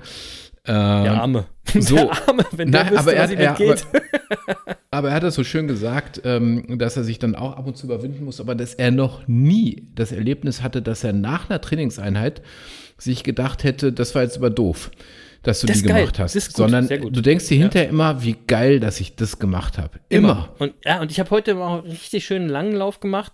[0.69, 1.45] Der Ähm, Arme.
[1.79, 1.95] so.
[1.95, 3.86] Der Arme, wenn der Nein, wüsste, aber er was hat- ihm entgeht.
[4.91, 7.77] Aber er hat das so schön gesagt, ähm, dass er sich dann auch ab und
[7.77, 11.62] zu überwinden muss, aber dass er noch nie das Erlebnis hatte, dass er nach einer
[11.62, 12.41] Trainingseinheit
[12.97, 14.89] sich gedacht hätte, das war jetzt aber doof,
[15.43, 15.99] dass du Das die ist geil.
[16.01, 16.36] gemacht hast.
[16.36, 19.77] Das ist gut, Sondern du denkst dir hinterher immer, wie geil, dass ich das gemacht
[19.77, 19.99] habe.
[20.10, 20.49] Immer.
[20.58, 23.34] Und, ja, und ich habe heute auch einen richtig schönen langen Lauf gemacht.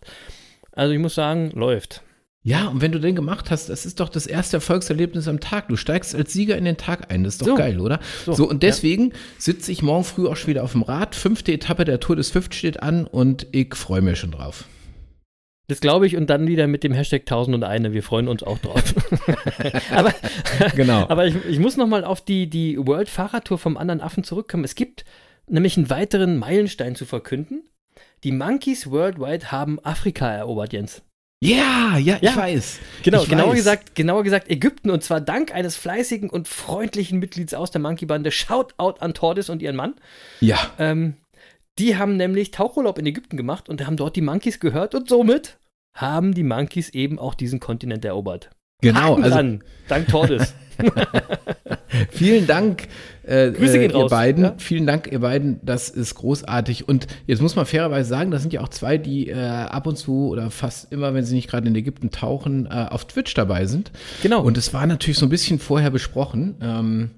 [0.73, 2.01] Also ich muss sagen, läuft.
[2.47, 5.67] Ja, und wenn du den gemacht hast, das ist doch das erste Erfolgserlebnis am Tag.
[5.67, 7.23] Du steigst als Sieger in den Tag ein.
[7.23, 7.55] Das ist doch So.
[7.55, 7.99] geil, oder?
[8.23, 11.15] So, So, und deswegen sitze ich morgen früh auch schon wieder auf dem Rad.
[11.15, 14.65] Fünfte Etappe der Tour des Fünft steht an und ich freue mich schon drauf.
[15.67, 17.91] Das glaube ich und dann wieder mit dem Hashtag 1001.
[17.93, 18.93] Wir freuen uns auch drauf.
[19.91, 20.13] aber
[20.75, 21.09] Genau.
[21.09, 24.63] aber ich, ich muss noch mal auf die, die World Fahrradtour vom anderen Affen zurückkommen.
[24.65, 25.03] Es gibt
[25.47, 27.63] nämlich einen weiteren Meilenstein zu verkünden.
[28.23, 31.01] Die Monkeys Worldwide haben Afrika erobert, Jens.
[31.41, 32.35] Ja, ja, ich Ja.
[32.35, 32.79] weiß.
[33.03, 33.55] Genau, ich genauer weiß.
[33.55, 38.31] gesagt, genauer gesagt Ägypten und zwar dank eines fleißigen und freundlichen Mitglieds aus der Monkey-Bande.
[38.31, 39.95] Shoutout an Tordis und ihren Mann.
[40.39, 41.15] Ja, Ähm,
[41.77, 45.57] die haben nämlich Tauchurlaub in Ägypten gemacht und haben dort die Monkeys gehört und somit
[45.93, 48.49] haben die Monkeys eben auch diesen Kontinent erobert.
[48.81, 49.11] Genau.
[49.13, 50.53] Haken Also dran, dank Tordis.
[52.09, 52.87] vielen Dank,
[53.23, 54.43] äh, Grüße gehen äh, ihr raus, beiden.
[54.43, 54.55] ja.
[54.57, 55.59] Vielen Dank, ihr beiden.
[55.63, 56.87] Das ist großartig.
[56.87, 59.97] Und jetzt muss man fairerweise sagen, das sind ja auch zwei, die äh, ab und
[59.97, 63.65] zu oder fast immer, wenn sie nicht gerade in Ägypten tauchen, äh, auf Twitch dabei
[63.65, 63.91] sind.
[64.21, 64.41] Genau.
[64.41, 66.55] Und es war natürlich so ein bisschen vorher besprochen.
[66.61, 67.11] Ähm,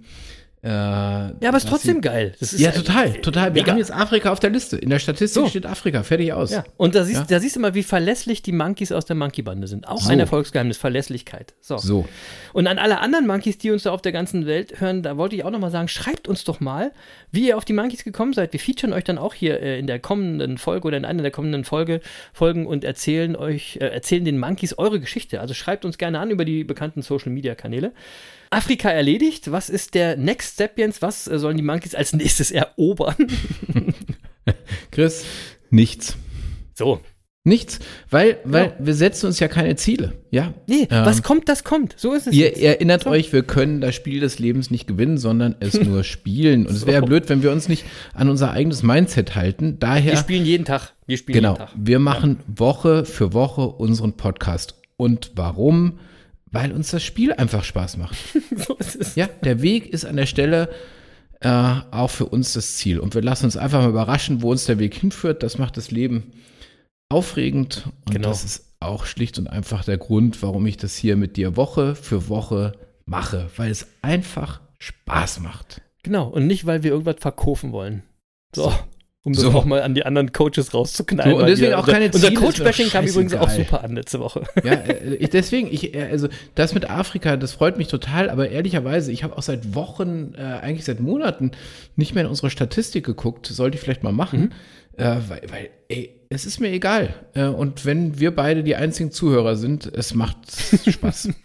[0.63, 2.33] Äh, Ja, aber es ist trotzdem geil.
[2.57, 3.53] Ja, total, total.
[3.53, 3.71] Wir mega.
[3.71, 4.77] haben jetzt Afrika auf der Liste.
[4.77, 5.47] In der Statistik So.
[5.49, 6.51] steht Afrika, fertig aus.
[6.51, 7.25] Ja, und da siehst, Ja.
[7.27, 9.87] da siehst du mal, wie verlässlich die Monkeys aus der Monkey-Bande sind.
[9.87, 10.09] Auch So.
[10.09, 11.53] ein Erfolgsgeheimnis, Verlässlichkeit.
[11.61, 11.77] So.
[11.77, 12.07] So.
[12.53, 15.35] Und an alle anderen Monkeys, die uns da auf der ganzen Welt hören, da wollte
[15.35, 16.91] ich auch nochmal sagen, schreibt uns doch mal,
[17.31, 18.51] wie ihr auf die Monkeys gekommen seid.
[18.51, 21.31] Wir featuren euch dann auch hier äh, in der kommenden Folge oder in einer der
[21.31, 22.01] kommenden Folge,
[22.33, 25.39] Folgen und erzählen euch, äh, erzählen den Monkeys eure Geschichte.
[25.39, 27.91] Also schreibt uns gerne an über die bekannten Social-Media-Kanäle.
[28.49, 29.51] Afrika erledigt.
[29.51, 31.01] Was ist der Next Step, Jens?
[31.01, 33.15] Was äh, sollen die Monkeys als nächstes erobern?
[34.91, 35.25] Chris,
[35.69, 36.15] nichts.
[36.73, 36.99] so.
[37.43, 37.79] Nichts,
[38.09, 38.73] weil, weil Ja.
[38.77, 40.15] wir setzen uns ja keine Ziele.
[40.31, 40.53] Ja.
[40.67, 41.95] Nee, Ähm, was kommt, das kommt.
[41.97, 42.33] So ist es.
[42.33, 42.61] Ihr jetzt.
[42.61, 43.09] erinnert So.
[43.09, 46.67] euch, wir können das Spiel des Lebens nicht gewinnen, sondern es nur spielen.
[46.67, 47.05] Und es wäre ja So.
[47.05, 49.77] blöd, wenn wir uns nicht an unser eigenes Mindset halten.
[49.79, 50.91] Daher, Wir spielen jeden Tag.
[51.05, 51.73] Wir spielen genau, jeden Tag.
[51.77, 54.75] wir machen Woche für Woche unseren Podcast.
[54.97, 55.99] Und warum?
[56.57, 58.15] Weil uns das Spiel einfach Spaß macht.
[58.55, 59.15] So ist es.
[59.15, 60.69] Ja, der Weg ist an der Stelle
[61.41, 61.49] äh,
[61.91, 62.97] auch für uns das Ziel.
[62.99, 65.43] Und wir lassen uns einfach mal überraschen, wo uns der Weg hinführt.
[65.43, 66.31] Das macht das Leben
[67.09, 67.83] aufregend.
[68.07, 68.29] Und Genau.
[68.29, 71.93] das ist auch schlicht und einfach der Grund, warum ich das hier mit dir Woche
[71.93, 72.73] für Woche
[73.05, 73.49] mache.
[73.55, 75.81] Weil es einfach Spaß macht.
[76.01, 78.01] Genau, und nicht, weil wir irgendwas verkaufen wollen.
[78.55, 78.73] So.
[79.27, 79.51] Um das So.
[79.51, 81.33] auch mal an die anderen Coaches rauszuknallen.
[81.33, 84.21] So, und deswegen auch keine Unser Ziele, mir Coach-Bashing kam übrigens auch super an letzte
[84.21, 84.43] Woche.
[84.63, 89.11] Ja, äh, deswegen, ich, äh, also das mit Afrika, das freut mich total, aber ehrlicherweise,
[89.11, 91.51] ich habe auch seit Wochen, äh, eigentlich seit Monaten
[91.97, 93.47] nicht mehr in unsere Statistik geguckt.
[93.47, 94.53] Sollte ich vielleicht mal machen,
[94.95, 97.13] äh, weil, weil, ey, es ist mir egal.
[97.33, 100.37] Äh, und wenn wir beide die einzigen Zuhörer sind, es macht
[100.87, 101.29] Spaß.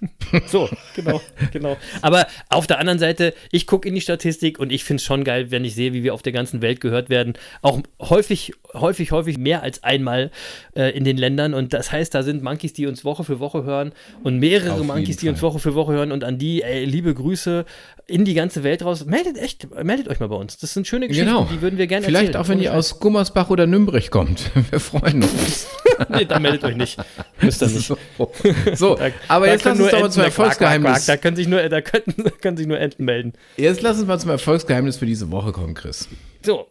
[0.46, 0.66] So,
[0.96, 1.20] genau,
[1.52, 1.76] genau.
[2.00, 5.24] Aber auf der anderen Seite, ich gucke in die Statistik und ich finde es schon
[5.24, 7.34] geil, wenn ich sehe, wie wir auf der ganzen Welt gehört werden.
[7.60, 10.30] Auch häufig, häufig, häufig mehr als einmal
[10.74, 11.54] äh, in den Ländern.
[11.54, 14.84] Und das heißt, da sind Monkeys, die uns Woche für Woche hören und mehrere Auf
[14.84, 15.42] Monkeys, die uns.
[15.42, 16.12] Woche für Woche hören.
[16.12, 17.64] Und an die, ey, liebe Grüße
[18.06, 19.04] in die ganze Welt raus.
[19.06, 20.58] Meldet echt, meldet euch mal bei uns.
[20.58, 21.48] Das sind schöne Geschichten, genau.
[21.50, 22.44] die würden wir gerne Vielleicht erzählen.
[22.44, 24.50] auch, wenn ihr aus Gummersbach oder Nürnberg kommt.
[24.70, 25.66] Wir freuen uns.
[26.08, 26.98] Nee, dann meldet euch nicht.
[27.40, 27.86] Müsst ihr nicht.
[27.86, 27.96] So,
[28.74, 31.06] so Da- aber da jetzt lass uns doch mal zum Erfolgsgeheimnis.
[31.06, 33.34] Da können sich nur, da können, da können sich nur Enten melden.
[33.56, 36.08] Jetzt lass uns mal zum Erfolgsgeheimnis für diese Woche kommen, Chris.
[36.44, 36.66] So,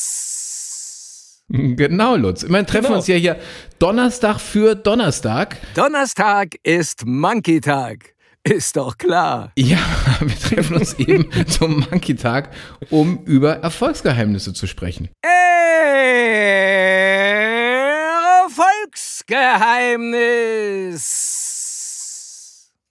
[0.00, 1.42] Erfolgsgeheimnis.
[1.48, 2.42] Genau, Lutz.
[2.44, 2.94] Immerhin treffen Genau.
[2.94, 3.36] wir uns ja hier
[3.78, 5.56] Donnerstag für Donnerstag.
[5.74, 8.14] Donnerstag ist Monkey-Tag.
[8.44, 9.52] Ist doch klar.
[9.56, 9.78] Ja,
[10.20, 12.50] wir treffen uns eben zum Monkey-Tag,
[12.90, 15.10] um über Erfolgsgeheimnisse zu sprechen.
[20.10, 21.39] Erfolgsgeheimnis.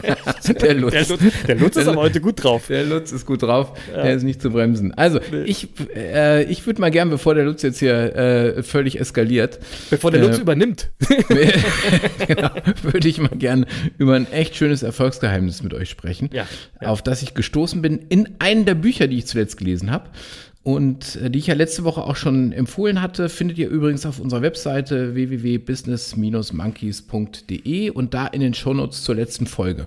[0.62, 0.92] Der Lutz.
[0.94, 2.68] der Lutz, der Lutz ist aber heute gut drauf.
[2.68, 4.94] Der Lutz ist gut drauf, der ist nicht zu bremsen.
[4.94, 9.60] Also, ich, äh, ich würde mal gern, bevor der Lutz jetzt hier äh, völlig eskaliert,
[9.90, 10.92] Bevor der Äh, Lutz übernimmt.
[12.28, 12.50] genau,
[12.84, 13.66] würde ich mal gern
[13.98, 16.46] über ein echt schönes Erfolgsgeheimnis mit euch sprechen, Ja,
[16.82, 16.90] ja.
[16.90, 20.10] auf das ich gestoßen bin in einem der Bücher, die ich zuletzt gelesen habe.
[20.66, 24.20] Und äh, die ich ja letzte Woche auch schon empfohlen hatte, findet ihr übrigens auf
[24.20, 29.86] unserer Webseite www.business-monkeys.de und da in den Shownotes zur letzten Folge.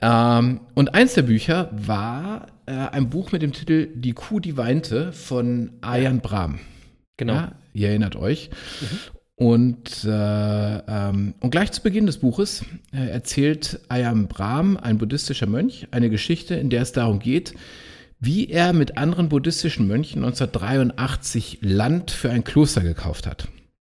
[0.00, 4.56] Ähm, und eins der Bücher war äh, ein Buch mit dem Titel Die Kuh, die
[4.56, 6.60] weinte von Ayan Brahm.
[7.16, 7.34] Genau.
[7.34, 8.50] Ja, ihr erinnert euch.
[9.34, 15.46] Und, äh, ähm, und gleich zu Beginn des Buches äh, erzählt Ayam Brahm, ein buddhistischer
[15.46, 17.54] Mönch, eine Geschichte, in der es darum geht,
[18.20, 23.48] wie er mit anderen buddhistischen Mönchen 1983 Land für ein Kloster gekauft hat.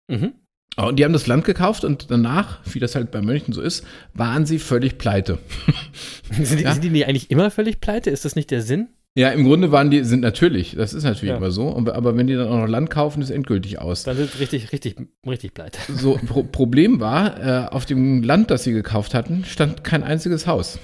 [0.09, 0.33] Mhm.
[0.77, 3.85] Und die haben das Land gekauft und danach, wie das halt bei Mönchen so ist,
[4.15, 5.39] waren sie völlig pleite.
[6.31, 6.73] Sind, die, Ja.
[6.73, 8.11] sind die nicht eigentlich immer völlig pleite?
[8.11, 8.89] Ist das nicht der Sinn?
[9.17, 11.39] Ja, im Grunde waren die, sind natürlich, das ist natürlich Ja.
[11.39, 14.05] immer so, aber aber wenn die dann auch noch Land kaufen, ist endgültig aus.
[14.05, 14.95] Dann sind richtig, richtig,
[15.27, 15.79] richtig pleite.
[15.93, 20.47] So, Pro Problem war, äh, auf dem Land, das sie gekauft hatten, stand kein einziges
[20.47, 20.79] Haus.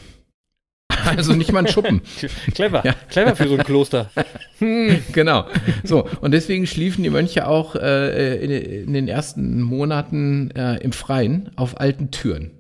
[1.04, 2.02] Also nicht mal ein Schuppen.
[2.54, 2.84] Clever.
[2.84, 2.94] Ja.
[3.08, 4.10] Clever für so ein Kloster.
[5.12, 5.46] genau.
[5.82, 10.92] So, und deswegen schliefen die Mönche auch äh, in, in den ersten Monaten äh, im
[10.92, 12.50] Freien auf alten Türen.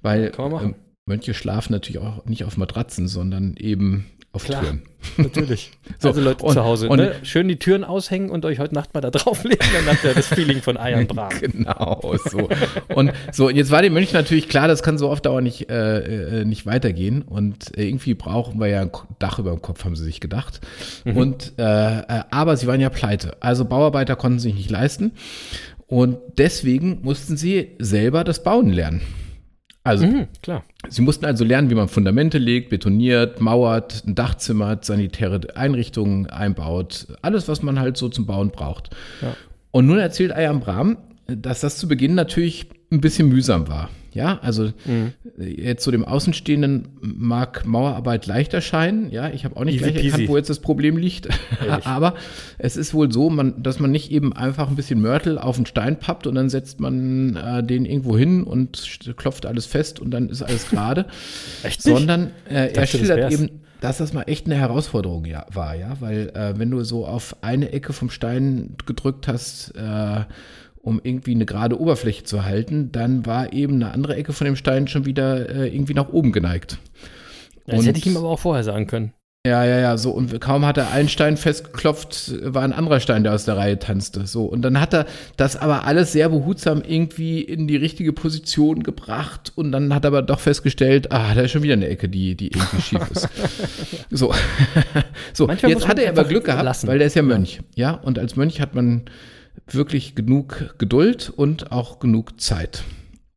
[0.00, 0.74] Weil ähm,
[1.06, 4.62] Mönche schlafen natürlich auch nicht auf Matratzen, sondern eben auf Klar.
[4.62, 4.82] Türen.
[5.18, 5.70] Natürlich.
[5.98, 7.14] So, also Leute und- zu Hause, und- ne?
[7.22, 10.26] schön die Türen aushängen und euch heute Nacht mal da drauflegen, dann habt ihr das
[10.28, 11.28] Feeling von Eiern Bram.
[11.40, 12.48] Genau, so.
[12.94, 16.40] Und so, jetzt war dem Mönch natürlich klar, das kann so auf Dauer nicht, äh,
[16.40, 17.22] äh, nicht weitergehen.
[17.22, 20.60] Und irgendwie brauchen wir ja ein Dach über dem Kopf, haben sie sich gedacht.
[21.04, 23.36] Und äh, äh, aber sie waren ja pleite.
[23.40, 25.12] Also Bauarbeiter konnten sich nicht leisten.
[25.86, 29.02] Und deswegen mussten sie selber das Bauen lernen.
[29.84, 30.64] Also Mhm, klar.
[30.88, 36.28] Sie mussten also lernen, wie man Fundamente legt, betoniert, mauert, ein Dach zimmert, sanitäre Einrichtungen
[36.28, 38.90] einbaut, alles, was man halt so zum Bauen braucht.
[39.20, 39.34] Ja.
[39.72, 43.88] Und nun erzählt Ayam Brahm, dass das zu Beginn natürlich ein bisschen mühsam war.
[44.14, 45.12] Ja, also Mhm.
[45.38, 49.10] jetzt so dem Außenstehenden mag Mauerarbeit leicht erscheinen.
[49.10, 50.28] Ja, ich habe auch nicht Easy gleich erkannt, peasy.
[50.28, 51.28] wo jetzt das Problem liegt.
[51.84, 52.14] Aber
[52.58, 55.64] es ist wohl so, man, dass man nicht eben einfach ein bisschen Mörtel auf einen
[55.64, 60.10] Stein pappt und dann setzt man äh, den irgendwo hin und klopft alles fest und
[60.10, 61.06] dann ist alles gerade.
[61.78, 66.28] Sondern äh, er schildert eben, dass das mal echt eine Herausforderung ja, war, ja, weil
[66.34, 70.20] äh, wenn du so auf eine Ecke vom Stein gedrückt hast, äh,
[70.82, 74.56] um irgendwie eine gerade Oberfläche zu halten, dann war eben eine andere Ecke von dem
[74.56, 76.78] Stein schon wieder äh, irgendwie nach oben geneigt.
[77.66, 79.12] Das Und- hätte ich ihm aber auch vorher sagen können.
[79.44, 80.12] Ja, ja, ja, so.
[80.12, 83.76] Und kaum hat er einen Stein festgeklopft, war ein anderer Stein, der aus der Reihe
[83.76, 84.24] tanzte.
[84.24, 84.44] So.
[84.44, 85.04] Und dann hat er
[85.36, 89.50] das aber alles sehr behutsam irgendwie in die richtige Position gebracht.
[89.56, 92.36] Und dann hat er aber doch festgestellt, ah, da ist schon wieder eine Ecke, die,
[92.36, 93.28] die irgendwie schief ist.
[94.10, 94.32] So.
[95.32, 96.86] so, Manchmal jetzt hat er aber Glück gehabt, lassen.
[96.86, 97.62] weil der ist ja Mönch.
[97.74, 99.02] Ja, und als Mönch hat man
[99.66, 102.84] wirklich genug Geduld und auch genug Zeit.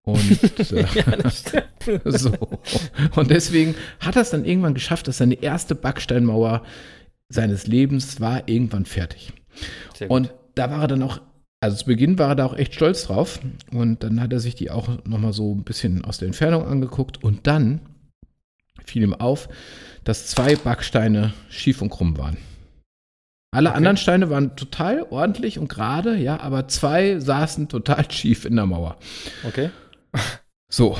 [0.03, 0.39] Und
[0.71, 2.31] äh, so.
[3.15, 6.63] Und deswegen hat er es dann irgendwann geschafft, dass seine erste Backsteinmauer
[7.29, 9.33] seines Lebens war irgendwann fertig.
[10.07, 11.21] Und da war er dann auch,
[11.59, 13.39] also zu Beginn war er da auch echt stolz drauf.
[13.71, 17.23] Und dann hat er sich die auch nochmal so ein bisschen aus der Entfernung angeguckt.
[17.23, 17.81] Und dann
[18.85, 19.49] fiel ihm auf,
[20.03, 22.37] dass zwei Backsteine schief und krumm waren.
[23.55, 23.77] Alle Okay.
[23.77, 28.65] anderen Steine waren total ordentlich und gerade, ja, aber zwei saßen total schief in der
[28.65, 28.97] Mauer.
[29.43, 29.69] Okay.
[30.69, 30.97] So,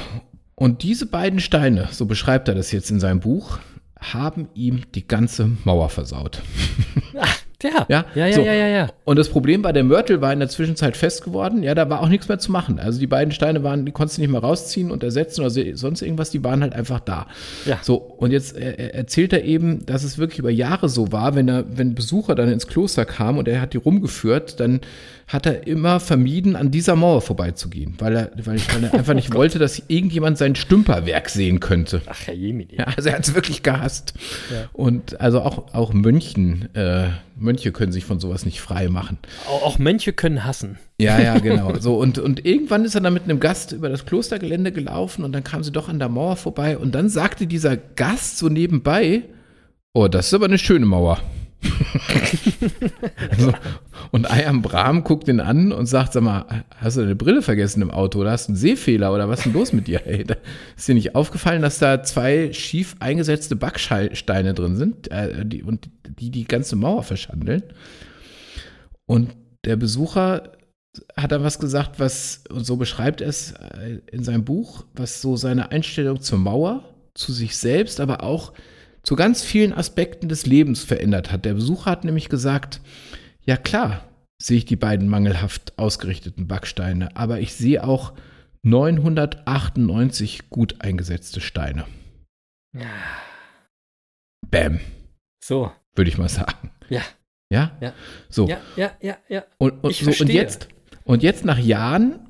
[0.55, 3.59] und diese beiden Steine, so beschreibt er das jetzt in seinem Buch,
[3.99, 6.41] haben ihm die ganze Mauer versaut.
[7.63, 8.41] Ja, Ja, ja, ja, so.
[8.41, 8.87] ja, ja, ja.
[9.05, 11.63] Und das Problem war, der Mörtel war in der Zwischenzeit fest geworden.
[11.63, 12.79] Ja, da war auch nichts mehr zu machen.
[12.79, 16.01] Also die beiden Steine waren, die konntest du nicht mehr rausziehen und ersetzen oder sonst
[16.01, 17.27] irgendwas, die waren halt einfach da.
[17.65, 17.79] Ja.
[17.81, 21.35] So, und jetzt äh, er- erzählt er eben, dass es wirklich über Jahre so war,
[21.35, 24.81] wenn er, wenn Besucher dann ins Kloster kamen und er hat die rumgeführt, dann
[25.27, 29.33] hat er immer vermieden, an dieser Mauer vorbeizugehen, weil er, weil, weil er einfach nicht
[29.33, 32.01] wollte, dass irgendjemand sein Stümperwerk sehen könnte.
[32.05, 32.75] Ach, Herr Jemini.
[32.77, 34.13] Ja, also er hat es wirklich gehasst.
[34.51, 34.69] Ja.
[34.73, 37.05] Und also auch, auch Mönchen, äh,
[37.45, 39.17] Mönche können sich von sowas nicht frei machen.
[39.47, 40.77] Auch, Mönche können hassen.
[40.99, 41.73] Ja, ja, genau.
[41.79, 45.31] So, und, und irgendwann ist er dann mit einem Gast über das Klostergelände gelaufen und
[45.31, 49.23] dann kam sie doch an der Mauer vorbei und dann sagte dieser Gast so nebenbei,
[49.93, 51.19] oh, das ist aber eine schöne Mauer.
[53.37, 53.53] so,
[54.11, 57.81] und Ayam Brahm guckt ihn an und sagt, sag mal, hast du deine Brille vergessen
[57.81, 60.05] im Auto oder hast du einen Sehfehler oder was ist denn los mit dir?
[60.05, 60.25] Ey,
[60.77, 65.89] ist dir nicht aufgefallen, dass da zwei schief eingesetzte Backsteine drin sind äh, die, und
[66.19, 67.63] die die ganze Mauer verschandeln?
[69.05, 70.51] Und der Besucher
[71.17, 75.21] hat er was gesagt, was, und so beschreibt er es äh, in seinem Buch, was
[75.21, 78.53] so seine Einstellung zur Mauer, zu sich selbst, aber auch
[79.05, 81.45] zu ganz vielen Aspekten des Lebens verändert hat.
[81.45, 82.81] Der Besucher hat nämlich gesagt,
[83.45, 84.03] ja klar,
[84.41, 88.13] sehe ich die beiden mangelhaft ausgerichteten Backsteine, aber ich sehe auch
[88.63, 91.85] 998 gut eingesetzte Steine.
[94.49, 94.79] Bam,
[95.41, 95.71] So.
[95.93, 96.71] würde ich mal sagen.
[96.89, 97.01] Ja.
[97.51, 97.77] Ja?
[97.79, 97.93] Ja.
[98.27, 98.47] So.
[98.47, 99.45] Ja, ja, ja, ja.
[99.59, 100.67] Und, und, so, und, jetzt,
[101.03, 102.27] und jetzt nach Jahren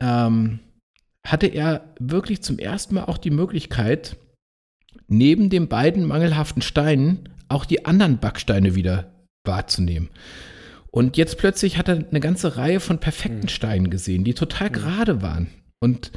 [0.00, 0.58] ähm,
[1.24, 4.16] hatte er wirklich zum ersten Mal auch die Möglichkeit,
[5.08, 9.10] neben den beiden mangelhaften Steinen auch die anderen Backsteine wieder
[9.44, 10.10] wahrzunehmen.
[10.90, 13.48] Und jetzt plötzlich hat er eine ganze Reihe von perfekten Hm.
[13.48, 15.48] Steinen gesehen, die total gerade waren.
[15.80, 16.12] Und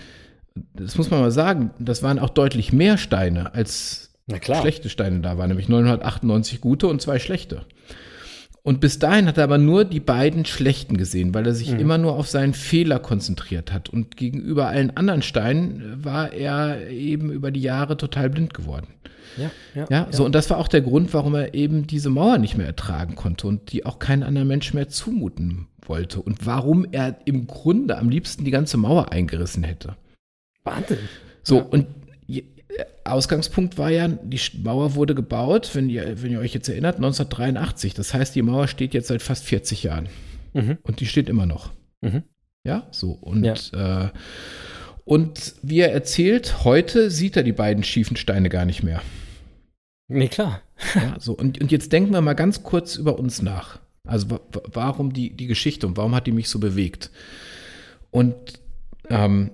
[0.73, 5.37] das muss man mal sagen, das waren auch deutlich mehr Steine als schlechte Steine da
[5.37, 7.65] waren, nämlich 998 gute und zwei schlechte.
[8.63, 11.79] Und bis dahin hat er aber nur die beiden schlechten gesehen, weil er sich Mhm.
[11.79, 13.89] immer nur auf seinen Fehler konzentriert hat.
[13.89, 18.87] Und gegenüber allen anderen Steinen war er eben über die Jahre total blind geworden.
[19.37, 22.37] Ja, ja, Ja, so und das war auch der Grund, warum er eben diese Mauer
[22.37, 26.85] nicht mehr ertragen konnte und die auch kein anderer Mensch mehr zumuten wollte und warum
[26.91, 29.95] er im Grunde am liebsten die ganze Mauer eingerissen hätte.
[30.63, 30.99] Wahnsinn.
[31.43, 31.61] So, Ja.
[31.63, 31.87] und
[33.11, 37.93] Ausgangspunkt war ja, die Mauer wurde gebaut, wenn ihr, wenn ihr euch jetzt erinnert, 1983.
[37.93, 40.09] Das heißt, die Mauer steht jetzt seit fast 40 Jahren.
[40.53, 40.77] Mhm.
[40.83, 41.71] Und die steht immer noch.
[42.01, 42.23] Mhm.
[42.63, 43.11] Ja, so.
[43.11, 43.43] Und,
[43.73, 44.09] Äh,
[45.05, 49.01] und wie er erzählt, heute sieht er die beiden schiefen Steine gar nicht mehr.
[50.07, 50.61] Nee, klar.
[50.95, 51.33] Ja, so.
[51.33, 53.79] Und, und jetzt denken wir mal ganz kurz über uns nach.
[54.07, 57.11] Also wa wa- warum die, die Geschichte und warum hat die mich so bewegt?
[58.09, 58.35] Und
[59.09, 59.51] ähm,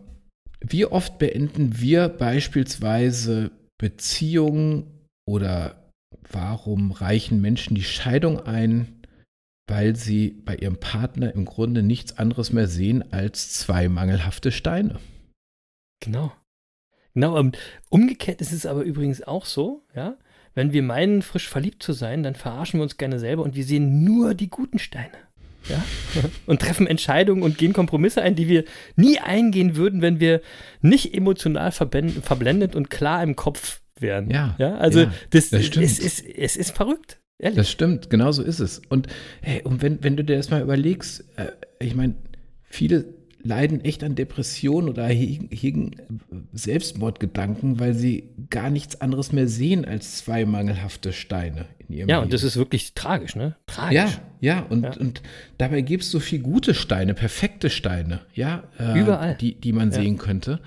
[0.60, 5.92] wie oft beenden wir beispielsweise Beziehungen oder
[6.32, 9.02] warum reichen Menschen die Scheidung ein,
[9.68, 15.00] weil sie bei ihrem Partner im Grunde nichts anderes mehr sehen als zwei mangelhafte Steine?
[16.00, 16.34] Genau.
[17.14, 17.52] Genau, ähm,
[17.90, 20.18] umgekehrt ist es aber übrigens auch so, ja.
[20.54, 23.64] Wenn wir meinen, frisch verliebt zu sein, dann verarschen wir uns gerne selber und wir
[23.64, 25.27] sehen nur die guten Steine.
[25.70, 25.84] Ja,
[26.46, 28.64] und treffen Entscheidungen und gehen Kompromisse ein, die wir
[28.96, 30.42] nie eingehen würden, wenn wir
[30.82, 34.30] nicht emotional verblendet und klar im Kopf wären.
[34.30, 34.56] Ja.
[34.58, 35.86] ja also ja, das, das stimmt.
[35.86, 37.20] Es, ist, es ist verrückt.
[37.40, 37.58] Ehrlich.
[37.58, 38.82] Das stimmt, genau so ist es.
[38.90, 39.08] Und,
[39.42, 42.16] hey, und wenn, wenn du dir das mal überlegst, äh, ich meine,
[42.64, 43.06] viele
[43.44, 45.96] leiden echt an Depressionen oder hegen
[46.54, 52.16] Selbstmordgedanken, weil sie gar nichts anderes mehr sehen als zwei mangelhafte Steine in ihrem Ja,
[52.18, 52.26] Leben.
[52.26, 53.56] und das ist wirklich tragisch, ne?
[53.68, 53.96] Tragisch.
[53.96, 54.98] Ja, ja, und, ja.
[54.98, 55.22] und
[55.58, 59.92] dabei gibt es so viele gute Steine, perfekte Steine, ja, äh, überall, die, die man
[59.92, 60.02] ja.
[60.02, 60.60] sehen könnte.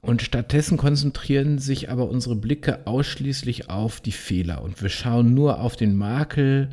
[0.00, 5.60] Und stattdessen konzentrieren sich aber unsere Blicke ausschließlich auf die Fehler und wir schauen nur
[5.60, 6.70] auf den Makel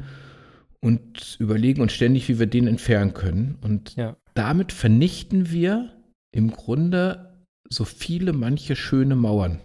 [0.82, 3.58] und überlegen uns ständig, wie wir den entfernen können.
[3.62, 5.92] Und ja damit vernichten wir
[6.32, 9.60] im Grunde so viele, manche schöne Mauern.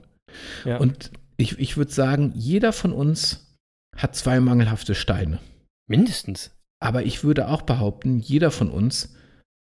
[0.64, 0.78] Ja.
[0.78, 3.56] Und ich, ich würde sagen, jeder von uns
[3.96, 5.38] hat zwei mangelhafte Steine.
[5.86, 6.50] Mindestens.
[6.80, 9.14] Aber ich würde auch behaupten, jeder von uns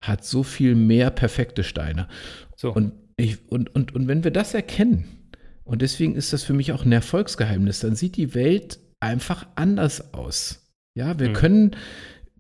[0.02, 2.08] hat so viel mehr perfekte Steine.
[2.56, 2.74] So.
[2.74, 5.30] Und, ich, und, und, und wenn wir das erkennen,
[5.66, 10.14] und deswegen ist das für mich auch ein Erfolgsgeheimnis, dann sieht die Welt einfach anders
[10.14, 10.61] aus.
[10.95, 11.34] Ja, wir mhm.
[11.34, 11.75] können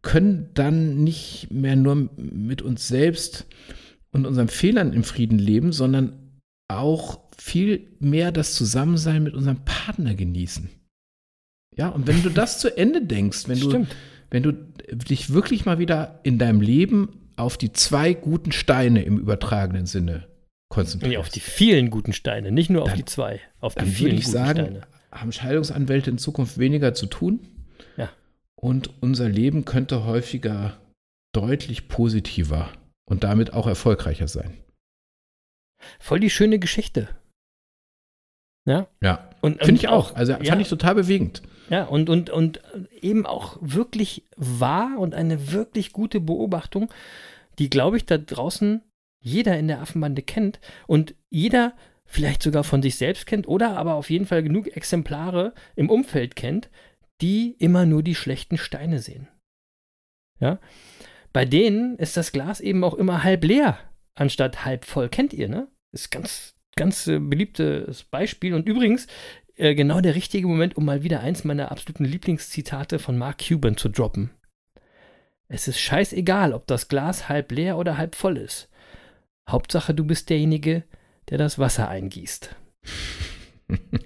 [0.01, 3.45] können dann nicht mehr nur mit uns selbst
[4.11, 10.15] und unseren Fehlern im Frieden leben, sondern auch viel mehr das Zusammensein mit unserem Partner
[10.15, 10.69] genießen.
[11.75, 13.87] Ja, und wenn du das zu Ende denkst, wenn du,
[14.29, 19.17] wenn du dich wirklich mal wieder in deinem Leben auf die zwei guten Steine im
[19.17, 20.27] übertragenen Sinne
[20.69, 21.11] konzentrierst.
[21.11, 24.17] Nee, auf die vielen guten Steine, nicht nur auf dann, die zwei, auf die vielen
[24.17, 24.81] guten sagen, Steine.
[25.11, 27.41] Haben Scheidungsanwälte in Zukunft weniger zu tun?
[27.97, 28.09] Ja.
[28.61, 30.77] Und unser Leben könnte häufiger
[31.33, 32.71] deutlich positiver
[33.05, 34.57] und damit auch erfolgreicher sein.
[35.99, 37.09] Voll die schöne Geschichte.
[38.65, 38.87] Ja.
[39.01, 39.29] Ja.
[39.41, 40.15] Und, Finde ich auch.
[40.15, 40.59] Also fand ja.
[40.59, 41.41] ich total bewegend.
[41.69, 42.61] Ja, und, und, und
[43.01, 46.91] eben auch wirklich wahr und eine wirklich gute Beobachtung,
[47.59, 48.83] die, glaube ich, da draußen
[49.23, 51.73] jeder in der Affenbande kennt und jeder
[52.05, 56.35] vielleicht sogar von sich selbst kennt oder aber auf jeden Fall genug Exemplare im Umfeld
[56.35, 56.69] kennt,
[57.21, 59.27] die immer nur die schlechten Steine sehen.
[60.39, 60.59] Ja?
[61.33, 63.77] Bei denen ist das Glas eben auch immer halb leer,
[64.15, 65.09] anstatt halb voll.
[65.09, 65.67] Kennt ihr, ne?
[65.93, 68.53] Ist ganz, ganz äh, beliebtes Beispiel.
[68.53, 69.07] Und übrigens,
[69.55, 73.77] äh, genau der richtige Moment, um mal wieder eins meiner absoluten Lieblingszitate von Mark Cuban
[73.77, 74.31] zu droppen.
[75.47, 78.69] Es ist scheißegal, ob das Glas halb leer oder halb voll ist.
[79.49, 80.83] Hauptsache, du bist derjenige,
[81.29, 82.55] der das Wasser eingießt.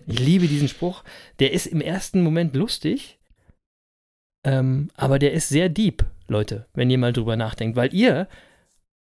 [0.08, 1.04] Ich liebe diesen Spruch.
[1.40, 3.20] Der ist im ersten Moment lustig,
[4.46, 8.28] ähm, aber der ist sehr deep, Leute, wenn ihr mal drüber nachdenkt, weil ihr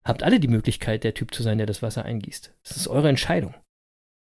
[0.04, 2.54] habt alle die Möglichkeit, der Typ zu sein, der das Wasser eingießt.
[2.64, 3.54] Das ist eure Entscheidung.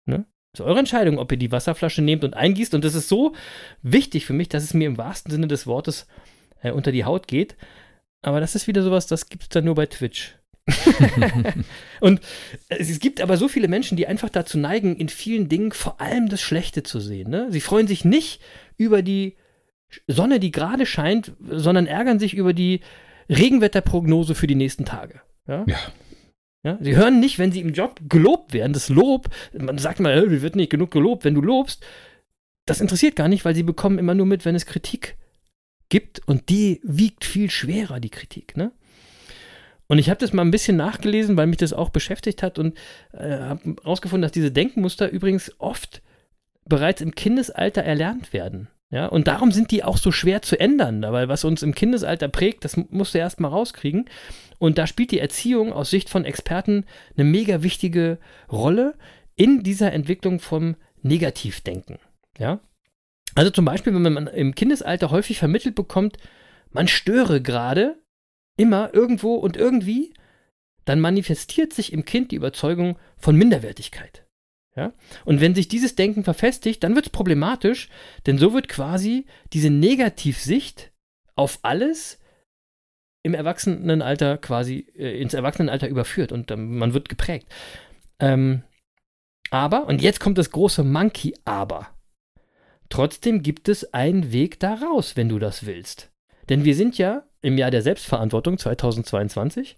[0.08, 0.26] Ne?
[0.54, 2.74] Das ist eure Entscheidung, ob ihr die Wasserflasche nehmt und eingießt.
[2.74, 3.36] Und das ist so
[3.82, 6.08] wichtig für mich, dass es mir im wahrsten Sinne des Wortes
[6.62, 7.56] äh, unter die Haut geht.
[8.24, 10.38] Aber das ist wieder sowas, das gibt es dann nur bei Twitch.
[12.02, 12.22] und
[12.70, 16.30] es gibt aber so viele Menschen, die einfach dazu neigen, in vielen Dingen vor allem
[16.30, 17.30] das Schlechte zu sehen.
[17.30, 17.48] Ne?
[17.50, 18.42] Sie freuen sich nicht
[18.78, 19.38] über die
[20.08, 22.82] Sonne, die gerade scheint, sondern ärgern sich über die
[23.30, 25.22] Regenwetterprognose für die nächsten Tage.
[25.48, 25.66] Ja?
[25.68, 25.78] ja.
[26.64, 28.74] Ja, sie hören nicht, wenn sie im Job gelobt werden.
[28.74, 31.84] Das Lob, man sagt mal, hey, wird nicht genug gelobt, wenn du lobst.
[32.68, 35.18] Das interessiert gar nicht, weil sie bekommen immer nur mit, wenn es Kritik
[35.90, 38.56] gibt und die wiegt viel schwerer, die Kritik.
[38.56, 38.72] Ne?
[39.92, 42.78] Und ich habe das mal ein bisschen nachgelesen, weil mich das auch beschäftigt hat und
[43.12, 46.02] äh, habe herausgefunden, dass diese Denkmuster übrigens oft
[46.66, 48.70] bereits im Kindesalter erlernt werden.
[48.90, 52.30] Ja, und darum sind die auch so schwer zu ändern, weil was uns im Kindesalter
[52.30, 54.06] prägt, das musst du erst mal rauskriegen.
[54.60, 56.86] Und da spielt die Erziehung aus Sicht von Experten
[57.18, 58.18] eine mega wichtige
[58.50, 58.94] Rolle
[59.36, 62.00] in dieser Entwicklung vom Negativdenken.
[62.40, 62.62] Ja,
[63.36, 66.16] also zum Beispiel, wenn man im Kindesalter häufig vermittelt bekommt,
[66.70, 68.01] man störe gerade,
[68.62, 70.14] immer, irgendwo und irgendwie,
[70.86, 74.26] dann manifestiert sich im Kind die Überzeugung von Minderwertigkeit.
[74.76, 74.94] Ja?
[75.26, 77.90] Und wenn sich dieses Denken verfestigt, dann wird es problematisch,
[78.26, 80.92] denn so wird quasi diese Negativsicht
[81.36, 82.20] auf alles
[83.24, 87.48] im Erwachsenenalter quasi äh, ins Erwachsenenalter überführt und ähm, man wird geprägt.
[88.20, 88.64] Ähm,
[89.52, 91.90] aber, und jetzt kommt das große Monkey-Aber.
[92.90, 96.12] Trotzdem gibt es einen Weg daraus, wenn du das willst.
[96.50, 99.78] Denn wir sind ja im Jahr der Selbstverantwortung 2022.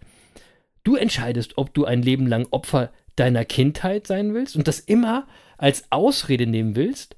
[0.84, 5.28] Du entscheidest, ob du ein Leben lang Opfer deiner Kindheit sein willst und das immer
[5.58, 7.16] als Ausrede nehmen willst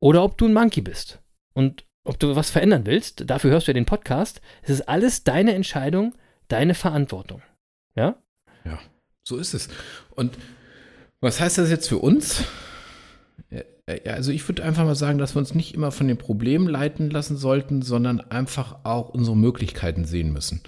[0.00, 1.20] oder ob du ein Monkey bist.
[1.52, 4.40] Und ob du was verändern willst, dafür hörst du ja den Podcast.
[4.62, 6.14] Es ist alles deine Entscheidung,
[6.48, 7.42] deine Verantwortung.
[7.94, 8.16] Ja?
[8.64, 8.78] Ja,
[9.22, 9.68] so ist es.
[10.10, 10.36] Und
[11.20, 12.44] was heißt das jetzt für uns?
[13.88, 16.66] Ja, also ich würde einfach mal sagen, dass wir uns nicht immer von den Problemen
[16.68, 20.62] leiten lassen sollten, sondern einfach auch unsere Möglichkeiten sehen müssen.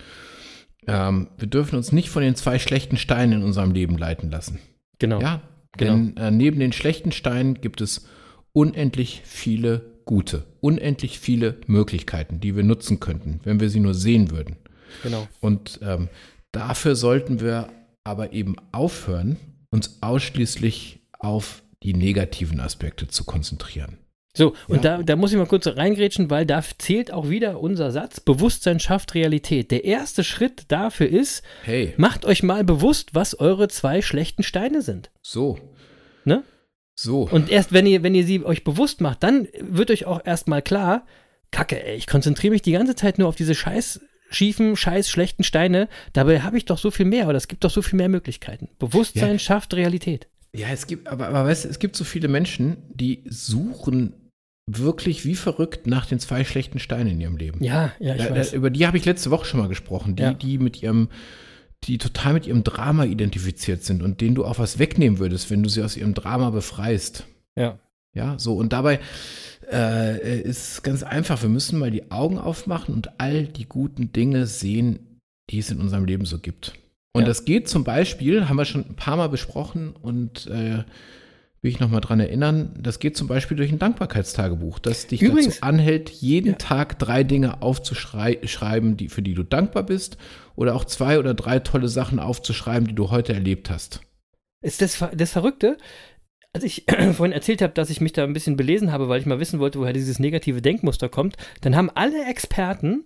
[0.87, 4.61] ähm, wir dürfen uns nicht von den zwei schlechten Steinen in unserem Leben leiten lassen.
[4.99, 5.21] Genau.
[5.21, 5.41] Ja,
[5.77, 5.93] Genau.
[5.93, 8.07] denn äh, neben den schlechten Steinen gibt es
[8.53, 14.31] unendlich viele gute, unendlich viele Möglichkeiten, die wir nutzen könnten, wenn wir sie nur sehen
[14.31, 14.57] würden.
[15.03, 15.27] Genau.
[15.41, 16.09] Und ähm,
[16.53, 17.69] dafür sollten wir
[18.05, 19.37] aber eben aufhören,
[19.71, 23.99] uns ausschließlich auf die negativen Aspekte zu konzentrieren.
[24.37, 24.99] So, und Ja.
[24.99, 28.81] da, da muss ich mal kurz reingrätschen, weil da zählt auch wieder unser Satz, Bewusstsein
[28.81, 29.71] schafft Realität.
[29.71, 34.83] Der erste Schritt dafür ist, Hey, macht euch mal bewusst, was eure zwei schlechten Steine
[34.83, 35.11] sind.
[35.23, 35.59] so.
[36.25, 36.43] Ne?
[36.99, 37.29] So.
[37.31, 40.61] Und erst wenn ihr, wenn ihr sie euch bewusst macht, dann wird euch auch erstmal
[40.63, 41.07] klar,
[41.51, 45.45] Kacke, ey, ich konzentriere mich die ganze Zeit nur auf diese scheiß schiefen, scheiß schlechten
[45.45, 45.89] Steine.
[46.15, 48.69] Dabei habe ich doch so viel mehr oder es gibt doch so viel mehr Möglichkeiten.
[48.79, 49.39] Bewusstsein Ja.
[49.39, 50.27] schafft Realität.
[50.57, 54.13] Ja, es gibt, aber, aber weißt du, es gibt so viele Menschen, die suchen
[54.69, 57.63] wirklich wie verrückt nach den zwei schlechten Steinen in ihrem Leben.
[57.63, 58.53] Ja, ja, ich Da- da- weiß.
[58.53, 60.17] über die habe ich letzte Woche schon mal gesprochen.
[60.17, 60.33] Die, Ja.
[60.35, 61.09] die mit ihrem,
[61.85, 65.63] die total mit ihrem Drama identifiziert sind und denen du auch was wegnehmen würdest, wenn
[65.63, 67.27] du sie aus ihrem Drama befreist.
[67.57, 67.79] Ja.
[68.15, 68.99] Ja, so und dabei
[69.71, 71.43] äh, ist ganz einfach.
[71.43, 75.79] Wir müssen mal die Augen aufmachen und all die guten Dinge sehen, die es in
[75.81, 76.73] unserem Leben so gibt.
[77.17, 77.29] Und Ja.
[77.29, 80.85] das geht zum Beispiel, haben wir schon ein paar Mal besprochen und äh,
[81.63, 85.55] will ich nochmal dran erinnern, das geht zum Beispiel durch ein Dankbarkeitstagebuch, das dich Übrigens-
[85.57, 86.59] dazu anhält, jeden Ja.
[86.59, 90.17] Tag drei Dinge aufzuschreiben, die, für die du dankbar bist,
[90.55, 94.01] oder auch zwei oder drei tolle Sachen aufzuschreiben, die du heute erlebt hast.
[94.63, 95.77] Ist das, das Verrückte?
[96.53, 99.27] Als ich vorhin erzählt habe, dass ich mich da ein bisschen belesen habe, weil ich
[99.27, 103.05] mal wissen wollte, woher dieses negative Denkmuster kommt, dann haben alle Experten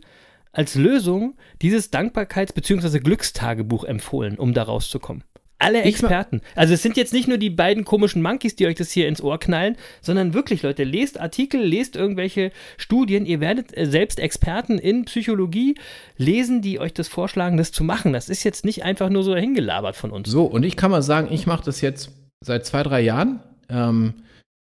[0.52, 2.98] als Lösung dieses Dankbarkeits- bzw.
[3.00, 5.24] Glückstagebuch empfohlen, um da rauszukommen.
[5.62, 6.40] Alle Experten.
[6.56, 9.20] Also es sind jetzt nicht nur die beiden komischen Monkeys, die euch das hier ins
[9.20, 13.26] Ohr knallen, sondern wirklich, Leute, lest Artikel, lest irgendwelche Studien.
[13.26, 15.74] Ihr werdet äh, selbst Experten in Psychologie
[16.16, 18.14] lesen, die euch das vorschlagen, das zu machen.
[18.14, 20.30] Das ist jetzt nicht einfach nur so hingelabert von uns.
[20.30, 22.10] So, und ich kann mal sagen, ich mache das jetzt
[22.42, 23.40] seit zwei, drei Jahren.
[23.68, 24.14] Ähm,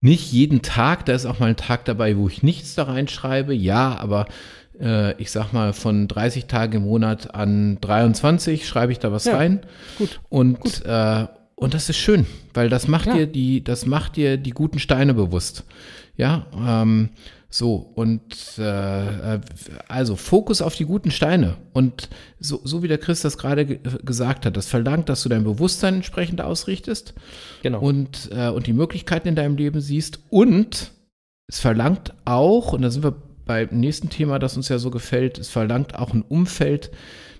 [0.03, 3.55] nicht jeden Tag, da ist auch mal ein Tag dabei, wo ich nichts da reinschreibe.
[3.55, 4.27] Ja, aber
[5.19, 9.37] ich sag mal, von 30 Tagen im Monat an 23 schreibe ich da was Ja,
[9.37, 9.61] rein.
[9.99, 13.17] gut, Und, Äh, und das ist schön, weil das macht Klar.
[13.19, 15.65] dir die, das macht dir die guten Steine bewusst.
[16.17, 17.11] Ja, ähm,
[17.49, 18.23] so, und
[18.59, 19.41] äh, äh,
[19.87, 21.57] also Fokus auf die guten Steine.
[21.73, 22.09] Und
[22.41, 25.45] so, so wie der Chris das gerade ge gesagt hat, das verlangt, dass du dein
[25.45, 27.15] Bewusstsein entsprechend ausrichtest
[27.63, 27.81] Genau.
[27.81, 30.19] und, äh, und die Möglichkeiten in deinem Leben siehst.
[30.31, 30.91] Und
[31.47, 33.15] es verlangt auch, und da sind wir
[33.47, 36.91] beim nächsten Thema, das uns ja so gefällt, es verlangt auch ein Umfeld,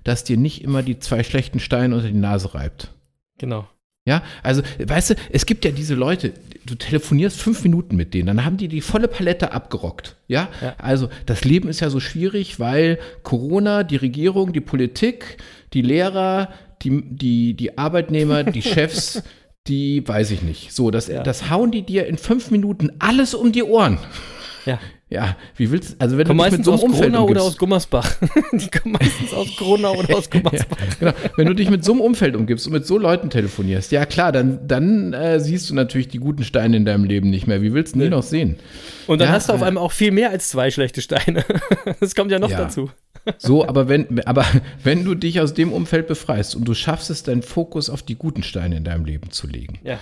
[0.05, 2.91] das dir nicht immer die zwei schlechten Steine unter die Nase reibt.
[3.39, 3.67] genau.
[4.07, 6.35] Ja, also, weißt du, es gibt ja diese Leute,
[6.67, 10.17] du telefonierst fünf Minuten mit denen, dann haben die die volle Palette abgerockt.
[10.29, 10.75] Ja, Ja.
[10.77, 15.39] also das Leben ist ja so schwierig, weil Corona, die Regierung, die Politik,
[15.73, 16.51] die Lehrer,
[16.83, 19.23] die, die, die Arbeitnehmer, die Chefs,
[19.69, 20.75] die weiß ich nicht.
[20.75, 21.23] So, das, Ja.
[21.23, 23.97] das hauen die dir in fünf Minuten alles um die Ohren.
[24.67, 24.79] Ja.
[25.11, 27.25] Ja, wie willst du, also wenn Kommen du dich mit so einem aus Umfeld Gronau
[27.25, 28.17] oder umgibst- aus Gummersbach.
[28.53, 30.77] Die kommen meistens aus Gronau oder aus Gummersbach.
[30.99, 31.13] Genau.
[31.37, 34.33] Wenn du dich mit so einem Umfeld umgibst und mit so Leuten telefonierst, ja klar,
[34.33, 37.63] dann, dann äh, siehst du natürlich die guten Steine in deinem Leben nicht mehr.
[37.63, 38.11] Wie willst du die Nee.
[38.11, 38.57] noch sehen?
[39.07, 41.45] Und dann Ja, hast du auf einmal auch viel mehr als zwei schlechte Steine.
[42.01, 42.59] Das kommt ja noch Ja.
[42.59, 42.91] dazu.
[43.39, 44.45] So, aber wenn, aber
[44.83, 48.17] wenn du dich aus dem Umfeld befreist und du schaffst es, deinen Fokus auf die
[48.17, 49.99] guten Steine in deinem Leben zu legen, Ja.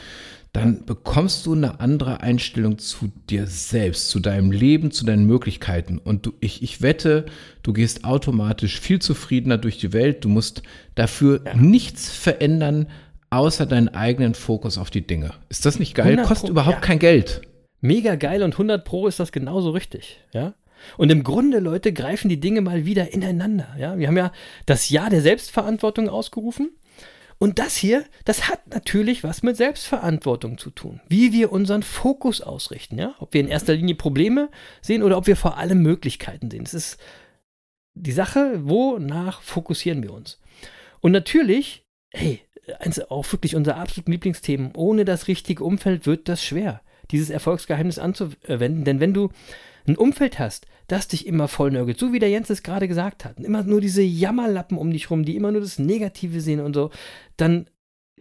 [0.52, 5.96] Dann bekommst du eine andere Einstellung zu dir selbst, zu deinem Leben, zu deinen Möglichkeiten.
[5.98, 7.24] Und du, ich, ich wette,
[7.62, 10.24] du gehst automatisch viel zufriedener durch die Welt.
[10.24, 10.62] Du musst
[10.94, 12.88] dafür nichts verändern,
[13.30, 15.30] außer deinen eigenen Fokus auf die Dinge.
[15.48, 16.08] Ist das nicht geil?
[16.08, 16.80] 100 Kostet überhaupt ja.
[16.80, 17.40] kein Geld.
[17.80, 20.20] Mega geil und 100 Pro ist das genauso richtig.
[20.32, 20.52] Ja.
[20.98, 23.68] Und im Grunde, Leute, greifen die Dinge mal wieder ineinander.
[23.78, 23.98] Ja.
[23.98, 24.32] Wir haben ja
[24.66, 26.72] das Jahr der Selbstverantwortung ausgerufen.
[27.42, 31.00] Und das hier, das hat natürlich was mit Selbstverantwortung zu tun.
[31.08, 33.16] Wie wir unseren Fokus ausrichten, ja.
[33.18, 34.48] Ob wir in erster Linie Probleme
[34.80, 36.62] sehen oder ob wir vor allem Möglichkeiten sehen.
[36.62, 36.98] Das ist
[37.94, 40.38] die Sache, wonach fokussieren wir uns.
[41.00, 42.42] Und natürlich, hey,
[42.78, 44.76] eins auch wirklich unser absoluten Lieblingsthemen.
[44.76, 46.80] Ohne das richtige Umfeld wird das schwer,
[47.10, 48.84] dieses Erfolgsgeheimnis anzuwenden.
[48.84, 49.30] Denn wenn du
[49.84, 53.38] ein Umfeld hast, das dich immer vollnörgelt, so wie der Jens es gerade gesagt hat,
[53.38, 56.74] und immer nur diese Jammerlappen um dich rum, die immer nur das Negative sehen und
[56.74, 56.90] so,
[57.36, 57.66] dann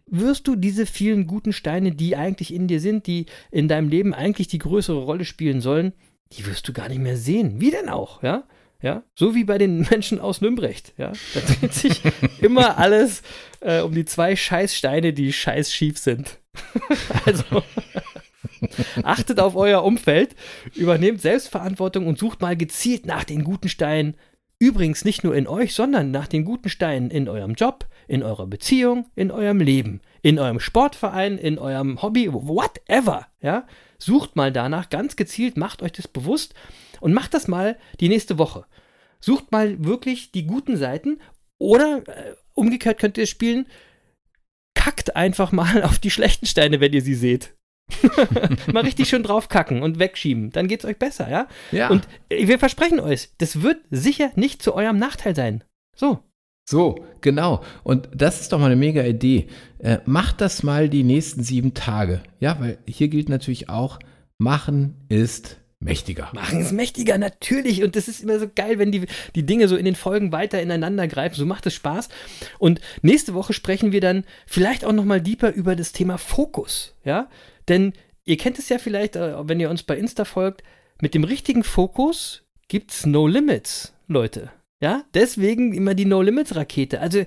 [0.08, 4.14] wirst du diese vielen guten Steine, die eigentlich in dir sind, die in deinem Leben
[4.14, 5.94] eigentlich die größere Rolle spielen sollen,
[6.34, 7.60] die wirst du gar nicht mehr sehen.
[7.60, 8.44] Wie denn auch, ja?
[8.82, 11.12] Ja, so wie bei den Menschen aus Nümbrecht, ja.
[11.34, 12.02] Da dreht sich
[12.42, 13.22] immer alles
[13.60, 16.40] äh, um die zwei Scheißsteine, die scheiß schief sind.
[17.26, 17.64] also
[19.04, 20.36] achtet auf euer Umfeld,
[20.76, 24.16] übernehmt Selbstverantwortung und sucht mal gezielt nach den guten Steinen
[24.62, 28.46] Übrigens nicht nur in euch, sondern nach den guten Steinen in eurem Job, in eurer
[28.46, 33.26] Beziehung, in eurem Leben, in eurem Sportverein, in eurem Hobby, whatever.
[33.42, 33.66] Ja?
[33.98, 36.54] Sucht mal danach ganz gezielt, macht euch das bewusst
[37.00, 38.68] und macht das mal die nächste Woche.
[39.20, 41.20] Sucht mal wirklich die guten Seiten
[41.58, 43.66] oder äh, umgekehrt könnt ihr spielen,
[44.76, 47.56] kackt einfach mal auf die schlechten Steine, wenn ihr sie seht.
[48.74, 50.52] mal richtig schön draufkacken und wegschieben.
[50.52, 51.48] Dann geht's euch besser, ja?
[51.72, 51.90] Ja.
[51.90, 55.64] Und wir versprechen euch, das wird sicher nicht zu eurem Nachteil sein.
[55.96, 56.20] So.
[56.70, 57.64] So, genau.
[57.84, 59.48] Und das ist doch mal eine mega Idee.
[59.80, 62.22] Äh, macht das mal die nächsten sieben Tage.
[62.40, 64.00] Ja, weil hier gilt natürlich auch,
[64.38, 66.30] machen ist mächtiger.
[66.34, 67.84] Machen es mächtiger, natürlich.
[67.84, 70.62] Und das ist immer so geil, wenn die, die Dinge so in den Folgen weiter
[70.62, 71.36] ineinander greifen.
[71.36, 72.10] So macht es Spaß.
[72.60, 76.96] Und nächste Woche sprechen wir dann vielleicht auch nochmal deeper über das Thema Fokus.
[77.04, 77.28] Ja,
[77.68, 77.94] denn
[78.26, 80.64] ihr kennt es ja vielleicht, äh, wenn ihr uns bei Insta folgt,
[81.02, 84.52] mit dem richtigen Fokus gibt's No Limits, Leute.
[84.82, 87.00] Ja, deswegen immer die No Limits Rakete.
[87.02, 87.24] Also,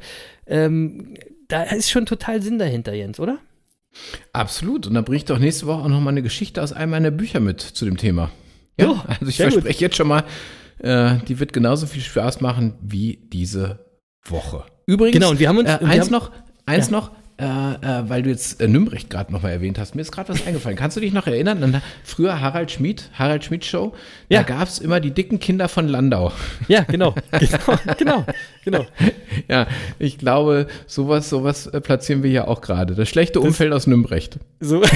[0.47, 1.15] ähm,
[1.49, 3.39] da ist schon total Sinn dahinter, Jens, oder?
[4.33, 4.87] Absolut.
[4.87, 7.11] Und dann bringe ich doch nächste Woche auch noch mal eine Geschichte aus einem meiner
[7.11, 8.31] Bücher mit zu dem Thema.
[8.79, 9.55] Ja, Oh, also ich sehr gut.
[9.55, 10.25] verspreche jetzt schon mal,
[10.79, 13.85] äh, die wird genauso viel Spaß machen wie diese
[14.25, 14.65] Woche.
[14.87, 16.33] Übrigens, Genau, und wir haben uns- äh, eins haben- noch,
[16.67, 16.93] eins Ja.
[16.93, 20.13] noch, äh, äh, weil du jetzt äh, Nümbrecht gerade noch mal erwähnt hast, mir ist
[20.13, 20.77] gerade was eingefallen.
[20.77, 23.93] Kannst du dich noch erinnern an früher Harald Schmid, Harald Schmid Show?
[24.29, 24.43] Da Ja.
[24.43, 26.33] gab es immer die dicken Kinder von Landau.
[26.69, 27.15] Ja, genau.
[27.33, 28.27] genau, genau,
[28.65, 28.87] genau.
[29.49, 29.67] ja,
[29.99, 32.95] ich glaube, sowas, sowas äh, platzieren wir hier auch gerade.
[32.95, 34.39] Das schlechte Umfeld aus Nümbrecht.
[34.61, 34.83] So.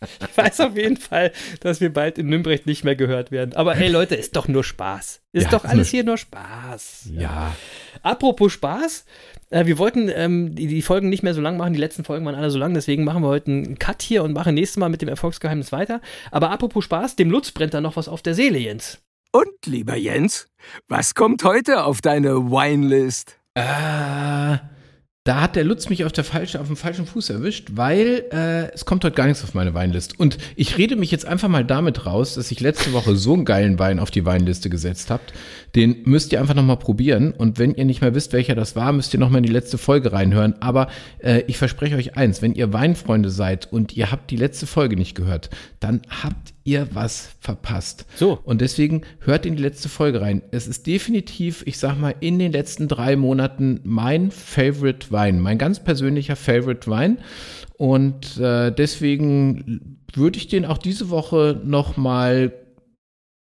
[0.00, 1.30] ich weiß auf jeden Fall,
[1.60, 3.54] dass wir bald in Nürnberg nicht mehr gehört werden.
[3.54, 5.20] Aber hey Leute, ist doch nur Spaß.
[5.32, 7.10] Ist Ja, doch alles nur- hier nur Spaß.
[7.12, 7.54] Ja.
[8.02, 9.04] Apropos Spaß,
[9.52, 11.72] äh, wir wollten ähm, die, die Folgen nicht mehr so lang machen.
[11.72, 14.32] Die letzten Folgen waren alle so lang, deswegen machen wir heute einen Cut hier und
[14.32, 16.00] machen nächstes Mal mit dem Erfolgsgeheimnis weiter.
[16.30, 18.98] Aber apropos Spaß, dem Lutz brennt da noch was auf der Seele, Jens.
[19.30, 20.48] Und, lieber Jens,
[20.88, 23.38] was kommt heute auf deine Winelist?
[23.54, 24.58] Äh,
[25.24, 28.72] da hat der Lutz mich auf, der falsche, auf dem falschen Fuß erwischt, weil äh,
[28.74, 30.16] es kommt heute gar nichts auf meine Weinliste.
[30.18, 33.44] Und ich rede mich jetzt einfach mal damit raus, dass ich letzte Woche so einen
[33.44, 35.32] geilen Wein auf die Weinliste gesetzt habt.
[35.74, 37.32] Den müsst ihr einfach nochmal probieren.
[37.32, 39.78] Und wenn ihr nicht mehr wisst, welcher das war, müsst ihr nochmal in die letzte
[39.78, 40.54] Folge reinhören.
[40.60, 44.66] Aber äh, ich verspreche euch eins, wenn ihr Weinfreunde seid und ihr habt die letzte
[44.66, 45.50] Folge nicht gehört,
[45.80, 48.06] dann habt ihr was verpasst.
[48.16, 48.38] So.
[48.44, 50.42] Und deswegen hört in die letzte Folge rein.
[50.50, 55.58] Es ist definitiv, ich sag mal, in den letzten drei Monaten mein Favorite Wein, mein
[55.58, 57.18] ganz persönlicher Favorite Wein.
[57.78, 62.52] Und äh, deswegen würde ich den auch diese Woche nochmal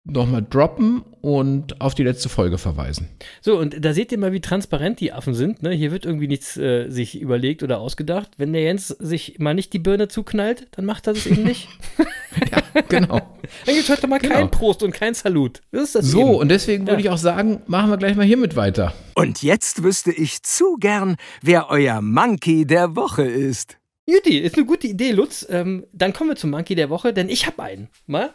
[0.07, 3.09] noch mal droppen und auf die letzte Folge verweisen.
[3.41, 5.63] So, und da seht ihr mal, wie transparent die Affen sind.
[5.63, 5.71] Ne?
[5.71, 8.33] Hier wird irgendwie nichts äh, sich überlegt oder ausgedacht.
[8.37, 11.69] Wenn der Jens sich mal nicht die Birne zuknallt, dann macht er das eben nicht.
[12.51, 13.19] Ja, genau.
[13.65, 14.35] Dann gibt es heute mal Genau.
[14.35, 15.63] kein Prost und kein Salut.
[15.71, 16.35] Das ist das So, eben.
[16.35, 17.11] und deswegen würde Ja.
[17.11, 18.93] ich auch sagen, machen wir gleich mal hiermit weiter.
[19.15, 23.79] Und jetzt wüsste ich zu gern, wer euer Monkey der Woche ist.
[24.07, 25.47] Juti, ist eine gute Idee, Lutz.
[25.49, 27.89] Ähm, dann kommen wir zum Monkey der Woche, denn ich habe einen.
[28.09, 28.35] Mal.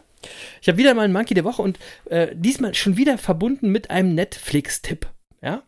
[0.60, 3.90] Ich habe wieder mal einen Monkey der Woche und äh, diesmal schon wieder verbunden mit
[3.90, 5.06] einem Netflix-Tipp.
[5.42, 5.62] Ja.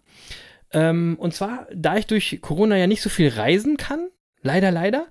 [0.72, 4.08] Ähm, und zwar, da ich durch Corona ja nicht so viel reisen kann,
[4.42, 5.06] leider, leider,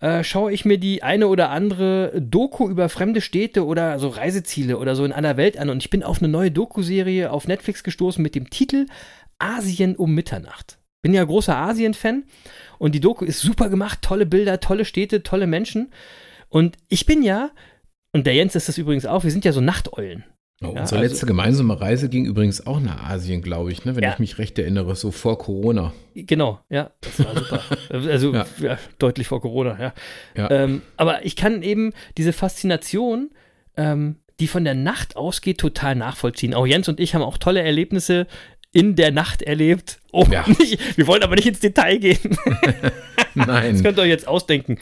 [0.00, 4.78] äh, schaue ich mir die eine oder andere Doku über fremde Städte oder so Reiseziele
[4.78, 5.68] oder so in aller Welt an.
[5.68, 8.86] Und ich bin auf eine neue Doku-Serie auf Netflix gestoßen mit dem Titel
[9.38, 10.78] Asien um Mitternacht.
[11.02, 12.24] Bin ja großer Asien-Fan
[12.78, 15.92] und die Doku ist super gemacht, tolle Bilder, tolle Städte, tolle Menschen.
[16.48, 17.50] Und ich bin ja,
[18.12, 20.24] und der Jens ist das übrigens auch, wir sind ja so Nachteulen.
[20.62, 23.96] Oh, Ja, unsere also- letzte gemeinsame Reise ging übrigens auch nach Asien, glaube ich, ne?
[23.96, 24.12] wenn Ja.
[24.12, 25.94] ich mich recht erinnere, so vor Corona.
[26.14, 27.62] Genau, ja, das war super.
[28.10, 28.46] Also ja.
[28.60, 28.78] Ja.
[28.98, 29.92] deutlich vor Corona,
[30.36, 30.50] ja.
[30.50, 33.30] Ähm, aber ich kann eben diese Faszination,
[33.78, 36.52] ähm, die von der Nacht ausgeht, total nachvollziehen.
[36.54, 38.26] Auch Jens und ich haben auch tolle Erlebnisse
[38.72, 39.98] in der Nacht erlebt.
[40.12, 40.44] Oh, Ja.
[40.58, 42.18] nicht, wir wollen aber nicht ins Detail gehen.
[43.36, 43.80] Das Nein.
[43.82, 44.78] könnt ihr euch jetzt ausdenken.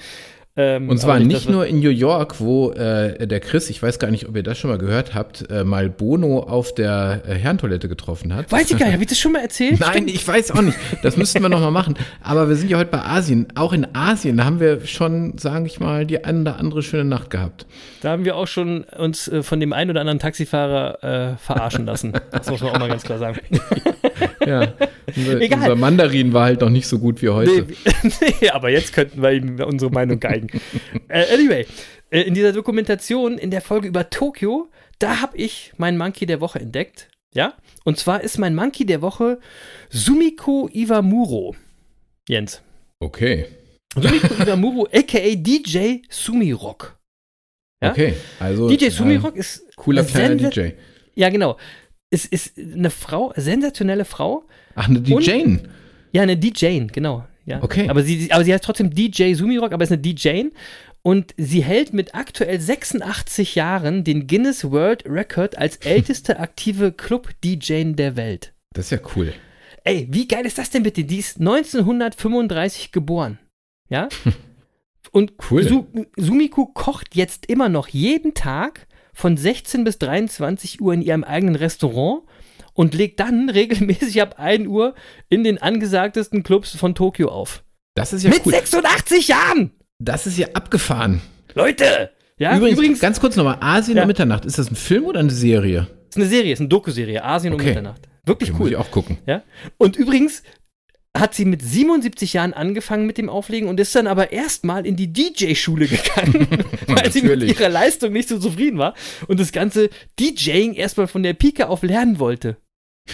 [0.60, 4.00] Ähm, Und zwar nicht wir- nur in New York, wo äh, der Chris, ich weiß
[4.00, 7.34] gar nicht, ob ihr das schon mal gehört habt, äh, mal Bono auf der äh,
[7.34, 8.50] Herrentoilette getroffen hat.
[8.50, 9.78] Weiß ich gar nicht, habe ich das schon mal erzählt?
[9.80, 10.10] Nein, Stimmt.
[10.10, 10.76] ich weiß auch nicht.
[11.04, 11.94] Das müssten wir noch mal machen.
[12.22, 13.46] Aber wir sind ja heute bei Asien.
[13.54, 17.30] Auch in Asien haben wir schon, sage ich mal, die eine oder andere schöne Nacht
[17.30, 17.64] gehabt.
[18.00, 21.04] Da haben wir auch schon uns äh, von dem einen oder anderen Taxifahrer
[21.34, 22.14] äh, verarschen lassen.
[22.32, 23.38] Das muss man auch mal ganz klar sagen.
[24.46, 24.74] Ja.
[25.16, 25.58] Unser, Egal.
[25.60, 27.66] unser Mandarin war halt noch nicht so gut wie heute.
[27.66, 30.48] Nee, nee, aber jetzt könnten wir ihm unsere Meinung geigen.
[31.08, 31.66] äh, anyway,
[32.10, 36.40] äh, in dieser Dokumentation, in der Folge über Tokio, da habe ich meinen Monkey der
[36.40, 37.08] Woche entdeckt.
[37.34, 37.54] Ja?
[37.84, 39.38] Und zwar ist mein Monkey der Woche
[39.90, 41.54] Sumiko Iwamuro.
[42.28, 42.62] Jens.
[43.00, 43.46] Okay.
[43.94, 46.98] Sumiko Iwamuro, aka DJ Sumirock.
[47.82, 47.90] Ja?
[47.92, 48.14] Okay.
[48.40, 50.70] Also DJ äh, Sumirock ist cooler eine kleiner DJ.
[51.14, 51.56] Ja, genau.
[52.10, 54.44] Es ist eine Frau, sensationelle Frau.
[54.74, 55.62] Ach, ne, Und- Jane.
[56.12, 57.26] Ja, eine DJ, genau.
[57.44, 57.62] Ja.
[57.62, 57.88] Okay.
[57.88, 60.44] Aber sie, aber sie heißt trotzdem DJ Sumirock, aber ist eine DJ.
[61.02, 67.92] Und sie hält mit aktuell 86 Jahren den Guinness World Record als älteste aktive Club-DJ
[67.94, 68.52] der Welt.
[68.74, 69.32] Das ist ja cool.
[69.84, 71.04] Ey, wie geil ist das denn bitte?
[71.04, 73.38] Die ist 1935 geboren.
[73.88, 74.08] Ja?
[75.12, 75.62] Und Cool.
[75.66, 75.86] Su
[76.16, 78.86] Sumiko kocht jetzt immer noch jeden Tag
[79.18, 82.22] von 16 bis 23 Uhr in ihrem eigenen Restaurant
[82.72, 84.94] und legt dann regelmäßig ab 1 Uhr
[85.28, 87.64] in den angesagtesten Clubs von Tokio auf.
[87.94, 88.52] Das ist ja Mit cool.
[88.52, 89.72] 86 Jahren!
[89.98, 91.20] Das ist ja abgefahren.
[91.54, 92.10] Leute!
[92.38, 94.04] Ja, übrigens, übrigens, ganz kurz nochmal, Asien Ja.
[94.04, 94.44] um Mitternacht.
[94.44, 95.88] Ist das ein Film oder eine Serie?
[96.08, 97.70] ist eine Serie, ist eine Doku-Serie, Asien um Okay.
[97.70, 98.08] Mitternacht.
[98.24, 98.64] Wirklich Okay, cool.
[98.66, 99.18] Muss ich auch gucken.
[99.26, 99.42] Ja?
[99.78, 100.44] Und übrigens
[101.16, 104.96] hat sie mit 77 Jahren angefangen mit dem Auflegen und ist dann aber erstmal in
[104.96, 106.48] die DJ-Schule gegangen,
[106.86, 108.94] weil sie mit ihrer Leistung nicht so zufrieden war
[109.26, 109.90] und das ganze
[110.20, 112.56] DJing erstmal von der Pike auf lernen wollte.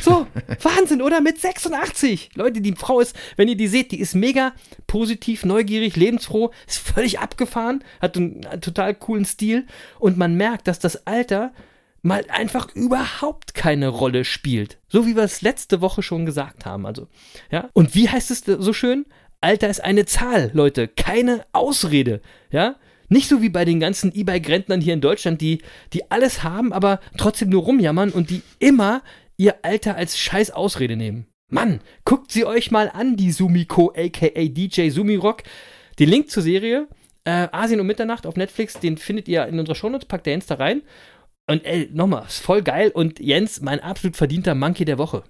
[0.03, 0.27] So,
[0.63, 1.21] Wahnsinn, oder?
[1.21, 2.31] Mit 86.
[2.35, 4.53] Leute, die Frau ist, wenn ihr die seht, die ist mega
[4.87, 9.67] positiv, neugierig, lebensfroh, ist völlig abgefahren, hat einen, einen total coolen Stil
[9.99, 11.53] und man merkt, dass das Alter
[12.05, 14.79] mal einfach überhaupt keine Rolle spielt.
[14.89, 16.87] So wie wir es letzte Woche schon gesagt haben.
[16.87, 17.09] Also,
[17.51, 17.71] ja.
[17.73, 19.07] Und wie heißt es so schön?
[19.41, 22.21] Alter ist eine Zahl, Leute, keine Ausrede.
[22.51, 22.77] Ja.
[23.09, 27.01] Nicht so wie bei den ganzen E-Bike-Rentnern hier in Deutschland, die, die alles haben, aber
[27.17, 29.03] trotzdem nur rumjammern und die immer
[29.37, 31.27] ihr Alter als scheiß Ausrede nehmen.
[31.49, 35.43] Mann, guckt sie euch mal an, die Sumiko, aka DJ Sumirock.
[35.99, 36.89] Den Link zur Serie,
[37.25, 40.47] äh, Asien um Mitternacht auf Netflix, den findet ihr in unserer Shownotes, packt der Jens
[40.47, 40.83] da rein.
[41.47, 42.91] Und ey, nochmal, ist voll geil.
[42.93, 45.25] Und Jens, mein absolut verdienter Monkey der Woche.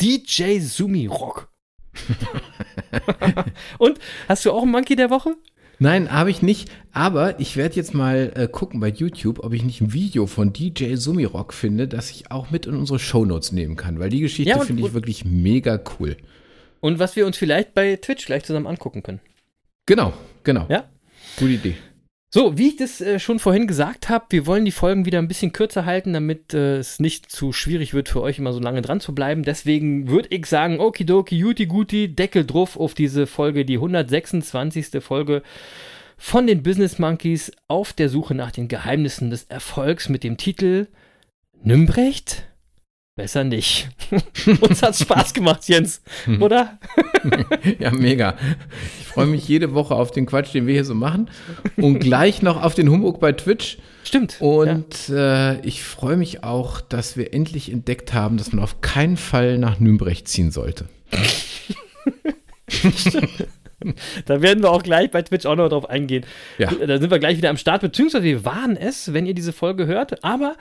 [0.00, 1.50] DJ Sumirock.
[3.78, 3.98] und,
[4.28, 5.36] hast du auch einen Monkey der Woche?
[5.80, 6.70] Nein, habe ich nicht.
[6.92, 10.52] Aber ich werde jetzt mal äh, gucken bei YouTube, ob ich nicht ein Video von
[10.52, 13.98] DJ Sumirock finde, das ich auch mit in unsere Shownotes nehmen kann.
[13.98, 16.16] Weil die Geschichte Ja, finde ich wirklich mega cool.
[16.80, 19.20] Und was wir uns vielleicht bei Twitch gleich zusammen angucken können.
[19.86, 20.12] Genau,
[20.44, 20.66] genau.
[20.68, 20.88] Ja.
[21.38, 21.74] Gute Idee.
[22.30, 25.28] So, wie ich das äh, schon vorhin gesagt habe, wir wollen die Folgen wieder ein
[25.28, 28.82] bisschen kürzer halten, damit äh, es nicht zu schwierig wird für euch immer so lange
[28.82, 29.44] dran zu bleiben.
[29.44, 35.02] Deswegen würde ich sagen, okidoki, juti guti, Deckel drauf auf diese Folge, die 126.
[35.02, 35.42] Folge
[36.18, 40.88] von den Business Monkeys auf der Suche nach den Geheimnissen des Erfolgs mit dem Titel
[41.62, 42.47] Nümbrecht?
[43.18, 43.88] Besser nicht.
[44.60, 46.02] Uns hat's Spaß gemacht, Jens,
[46.38, 46.78] oder?
[47.80, 48.36] Ja, mega.
[49.00, 51.28] Ich freue mich jede Woche auf den Quatsch, den wir hier so machen.
[51.76, 53.78] Und gleich noch auf den Humbug bei Twitch.
[54.04, 54.38] Stimmt.
[54.40, 54.46] ja.
[54.46, 59.16] Und äh, ich freue mich auch, dass wir endlich entdeckt haben, dass man auf keinen
[59.16, 60.88] Fall nach Nürnberg ziehen sollte.
[64.26, 66.26] Da werden wir auch gleich bei Twitch auch noch drauf eingehen.
[66.58, 66.68] Ja.
[66.72, 69.86] Da sind wir gleich wieder am Start, beziehungsweise wir waren es, wenn ihr diese Folge
[69.86, 70.56] hört, aber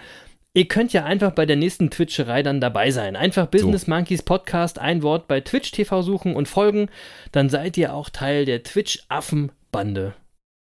[0.54, 3.16] ihr könnt ja einfach bei der nächsten Twitcherei dann dabei sein.
[3.16, 6.90] Einfach Business Monkeys Podcast, ein Wort bei Twitch TV suchen und folgen,
[7.32, 10.16] dann seid ihr auch Teil der Twitch-Affen-Bande.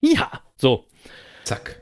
[0.02, 0.86] Ja, so.
[1.44, 1.81] Zack.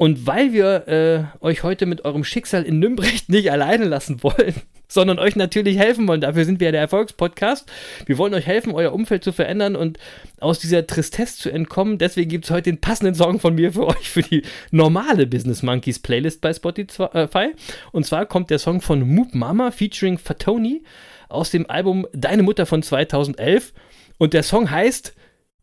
[0.00, 4.54] Und weil wir äh, euch heute mit eurem Schicksal in Nümbrecht nicht alleine lassen wollen,
[4.88, 7.68] sondern euch natürlich helfen wollen, dafür sind wir ja der Erfolgspodcast.
[8.06, 9.98] Wir wollen euch helfen, euer Umfeld zu verändern und
[10.38, 11.98] aus dieser Tristesse zu entkommen.
[11.98, 15.64] Deswegen gibt es heute den passenden Song von mir für euch für die normale Business
[15.64, 17.48] Monkeys Playlist bei Spotify.
[17.90, 20.84] Und zwar kommt der Song von Moop Mama featuring Fatoni
[21.28, 23.74] aus dem Album Deine Mutter von 2011.
[24.16, 25.16] Und der Song heißt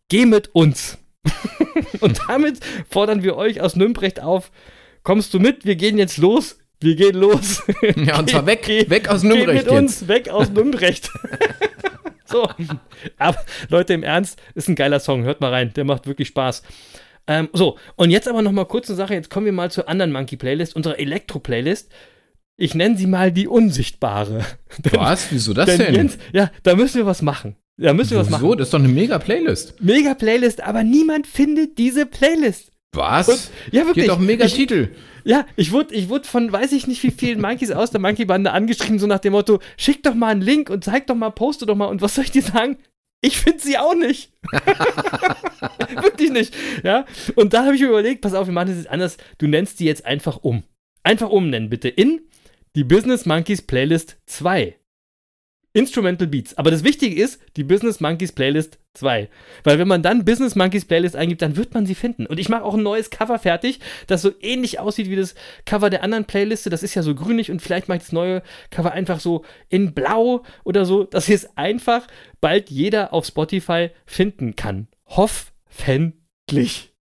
[0.10, 0.98] Geh mit uns.
[2.00, 2.60] Und damit
[2.90, 4.52] fordern wir euch aus Nürnberg auf,
[5.04, 7.64] kommst du mit, wir gehen jetzt los, wir gehen los.
[7.96, 9.72] Ja, und zwar weg, Geh- weg aus Geh Nürnberg mit jetzt.
[9.72, 10.96] uns, weg aus Nürnberg.
[12.26, 12.48] so,
[13.18, 13.38] aber
[13.70, 16.64] Leute, im Ernst, ist ein geiler Song, hört mal rein, der macht wirklich Spaß.
[17.28, 19.90] Ähm, so, und jetzt aber noch mal kurz eine Sache, jetzt kommen wir mal zur
[19.90, 21.92] anderen Monkey-Playlist, unserer Elektro-Playlist.
[22.58, 24.46] Ich nenne sie mal die Unsichtbare.
[24.92, 25.32] Was?
[25.32, 25.94] Wieso das Denn denn?
[25.96, 27.58] Jens, ja, da müssen wir was machen.
[27.78, 28.44] Da müssen wir was machen.
[28.44, 28.56] Wieso?
[28.56, 29.82] Das ist doch eine mega Playlist.
[29.82, 32.72] Mega Playlist, aber niemand findet diese Playlist.
[32.94, 33.28] Was?
[33.28, 34.06] Und- ja, wirklich.
[34.06, 34.90] hat doch einen mega Titel.
[35.26, 38.52] Ja, ich wurde, ich wurde von weiß ich nicht wie vielen Monkeys aus der Monkey-Bande
[38.52, 41.66] angeschrieben, so nach dem Motto, schick doch mal einen Link und zeig doch mal, poste
[41.66, 41.88] doch mal.
[41.88, 42.78] Und was soll ich dir sagen?
[43.22, 44.32] Ich finde sie auch nicht.
[46.02, 46.54] Wirklich nicht.
[46.84, 47.06] Ja.
[47.36, 49.18] Und da habe ich mir überlegt, pass auf, wir machen das jetzt anders.
[49.38, 50.64] Du nennst die jetzt einfach um.
[51.04, 51.90] Einfach umnennen, bitte.
[51.90, 52.22] In
[52.76, 54.76] die Business Monkeys Playlist 2.
[55.76, 56.58] Instrumental Beats.
[56.58, 59.28] Aber das Wichtige ist, die Business Monkeys Playlist 2.
[59.66, 62.26] Weil wenn man dann Business Monkeys Playlist eingibt, dann wird man sie finden.
[62.28, 65.90] Und ich mache auch ein neues Cover fertig, das so ähnlich aussieht wie das Cover
[65.90, 66.70] der anderen Playliste.
[66.70, 69.94] Das ist ja so grünig und vielleicht mache ich das neue Cover einfach so in
[69.94, 72.08] blau oder so, dass es einfach
[72.40, 74.88] bald jeder auf Spotify finden kann.
[75.06, 76.94] Hoffentlich.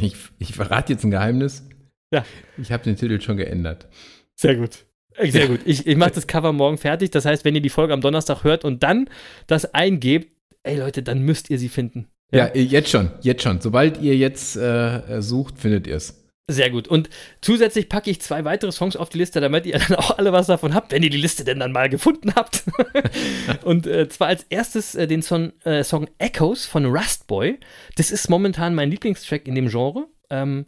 [0.00, 1.66] Ich, ich verrate jetzt ein Geheimnis.
[2.12, 2.24] Ja.
[2.58, 3.88] Ich habe den Titel schon geändert.
[4.36, 4.86] Sehr gut.
[5.22, 5.60] Sehr gut.
[5.64, 7.10] Ich, ich mache das Cover morgen fertig.
[7.10, 9.08] Das heißt, wenn ihr die Folge am Donnerstag hört und dann
[9.46, 12.08] das eingebt, ey Leute, dann müsst ihr sie finden.
[12.30, 13.60] Ja, ja jetzt schon, jetzt schon.
[13.60, 16.24] Sobald ihr jetzt äh, sucht, findet ihr es.
[16.50, 16.88] Sehr gut.
[16.88, 17.10] Und
[17.42, 20.46] zusätzlich packe ich zwei weitere Songs auf die Liste, damit ihr dann auch alle was
[20.46, 22.64] davon habt, wenn ihr die Liste denn dann mal gefunden habt.
[23.64, 27.58] und äh, zwar als erstes äh, den Song, äh, Song Echoes von Rustboy.
[27.96, 30.06] Das ist momentan mein Lieblingstrack in dem Genre.
[30.30, 30.64] Ähm,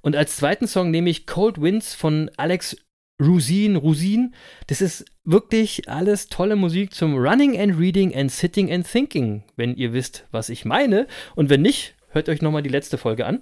[0.00, 2.76] und als zweiten Song nehme ich Cold Winds von Alex
[3.20, 4.34] Rusin, Rusin.
[4.68, 9.74] Das ist wirklich alles tolle Musik zum Running and Reading and Sitting and Thinking, wenn
[9.74, 11.06] ihr wisst, was ich meine.
[11.34, 13.40] Und wenn nicht, hört euch nochmal die letzte Folge an.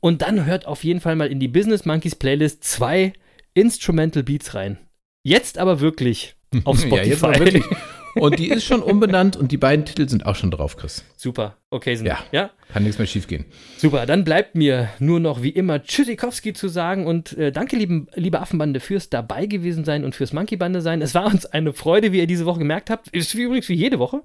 [0.00, 3.12] Und dann hört auf jeden Fall mal in die Business Monkeys Playlist zwei
[3.54, 4.78] Instrumental Beats rein.
[5.22, 6.96] Jetzt aber wirklich auf Spotify.
[6.96, 7.64] ja, jetzt aber wirklich.
[8.14, 11.04] Und die ist schon umbenannt und die beiden Titel sind auch schon drauf, Chris.
[11.16, 11.94] Super, okay.
[11.94, 13.44] Sind, ja, ja, kann nichts mehr schief gehen.
[13.76, 18.08] Super, dann bleibt mir nur noch wie immer Tschüssikowski zu sagen und äh, danke, lieben,
[18.14, 21.02] liebe Affenbande, fürs dabei gewesen sein und fürs Monkeybande sein.
[21.02, 23.08] Es war uns eine Freude, wie ihr diese Woche gemerkt habt.
[23.08, 24.22] Ist wie übrigens wie jede Woche.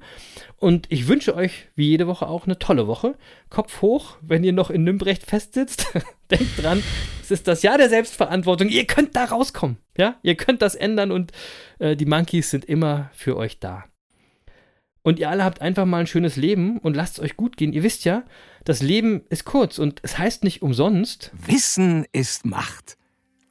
[0.57, 3.15] Und ich wünsche euch wie jede Woche auch eine tolle Woche.
[3.49, 5.87] Kopf hoch, wenn ihr noch in Nümbrecht festsitzt.
[6.31, 6.81] Denkt dran,
[7.21, 8.69] es ist das Jahr der Selbstverantwortung.
[8.69, 9.77] Ihr könnt da rauskommen.
[9.97, 11.31] Ja, ihr könnt das ändern und
[11.79, 13.85] äh, die Monkeys sind immer für euch da.
[15.05, 17.73] Und ihr alle habt einfach mal ein schönes Leben und lasst es euch gut gehen.
[17.73, 18.23] Ihr wisst ja,
[18.63, 21.29] das Leben ist kurz und es heißt nicht umsonst.
[21.45, 22.97] Wissen ist Macht.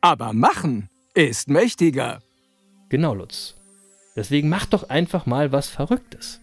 [0.00, 2.20] Aber machen ist mächtiger.
[2.88, 3.55] Genau, Lutz.
[4.16, 6.40] Deswegen macht doch einfach mal was Verrücktes.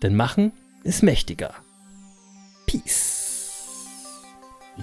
[0.00, 0.52] Denn machen
[0.84, 1.52] ist mächtiger.
[2.66, 3.56] Peace.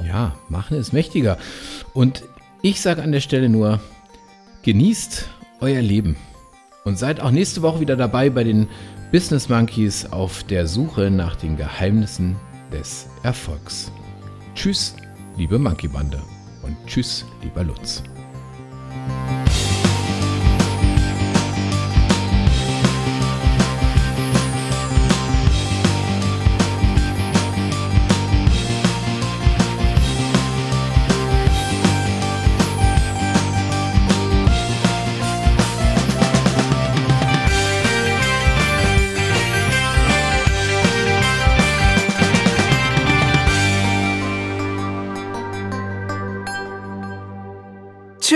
[0.05, 1.37] Ja, machen ist mächtiger.
[1.93, 2.23] Und
[2.61, 3.79] ich sage an der Stelle nur,
[4.63, 5.29] genießt
[5.61, 6.17] euer Leben.
[6.83, 8.67] Und seid auch nächste Woche wieder dabei bei den
[9.11, 12.37] Business Monkeys auf der Suche nach den Geheimnissen
[12.71, 13.91] des Erfolgs.
[14.55, 14.95] Tschüss,
[15.35, 16.21] liebe Monkey Bande
[16.63, 18.03] und tschüss, lieber Lutz.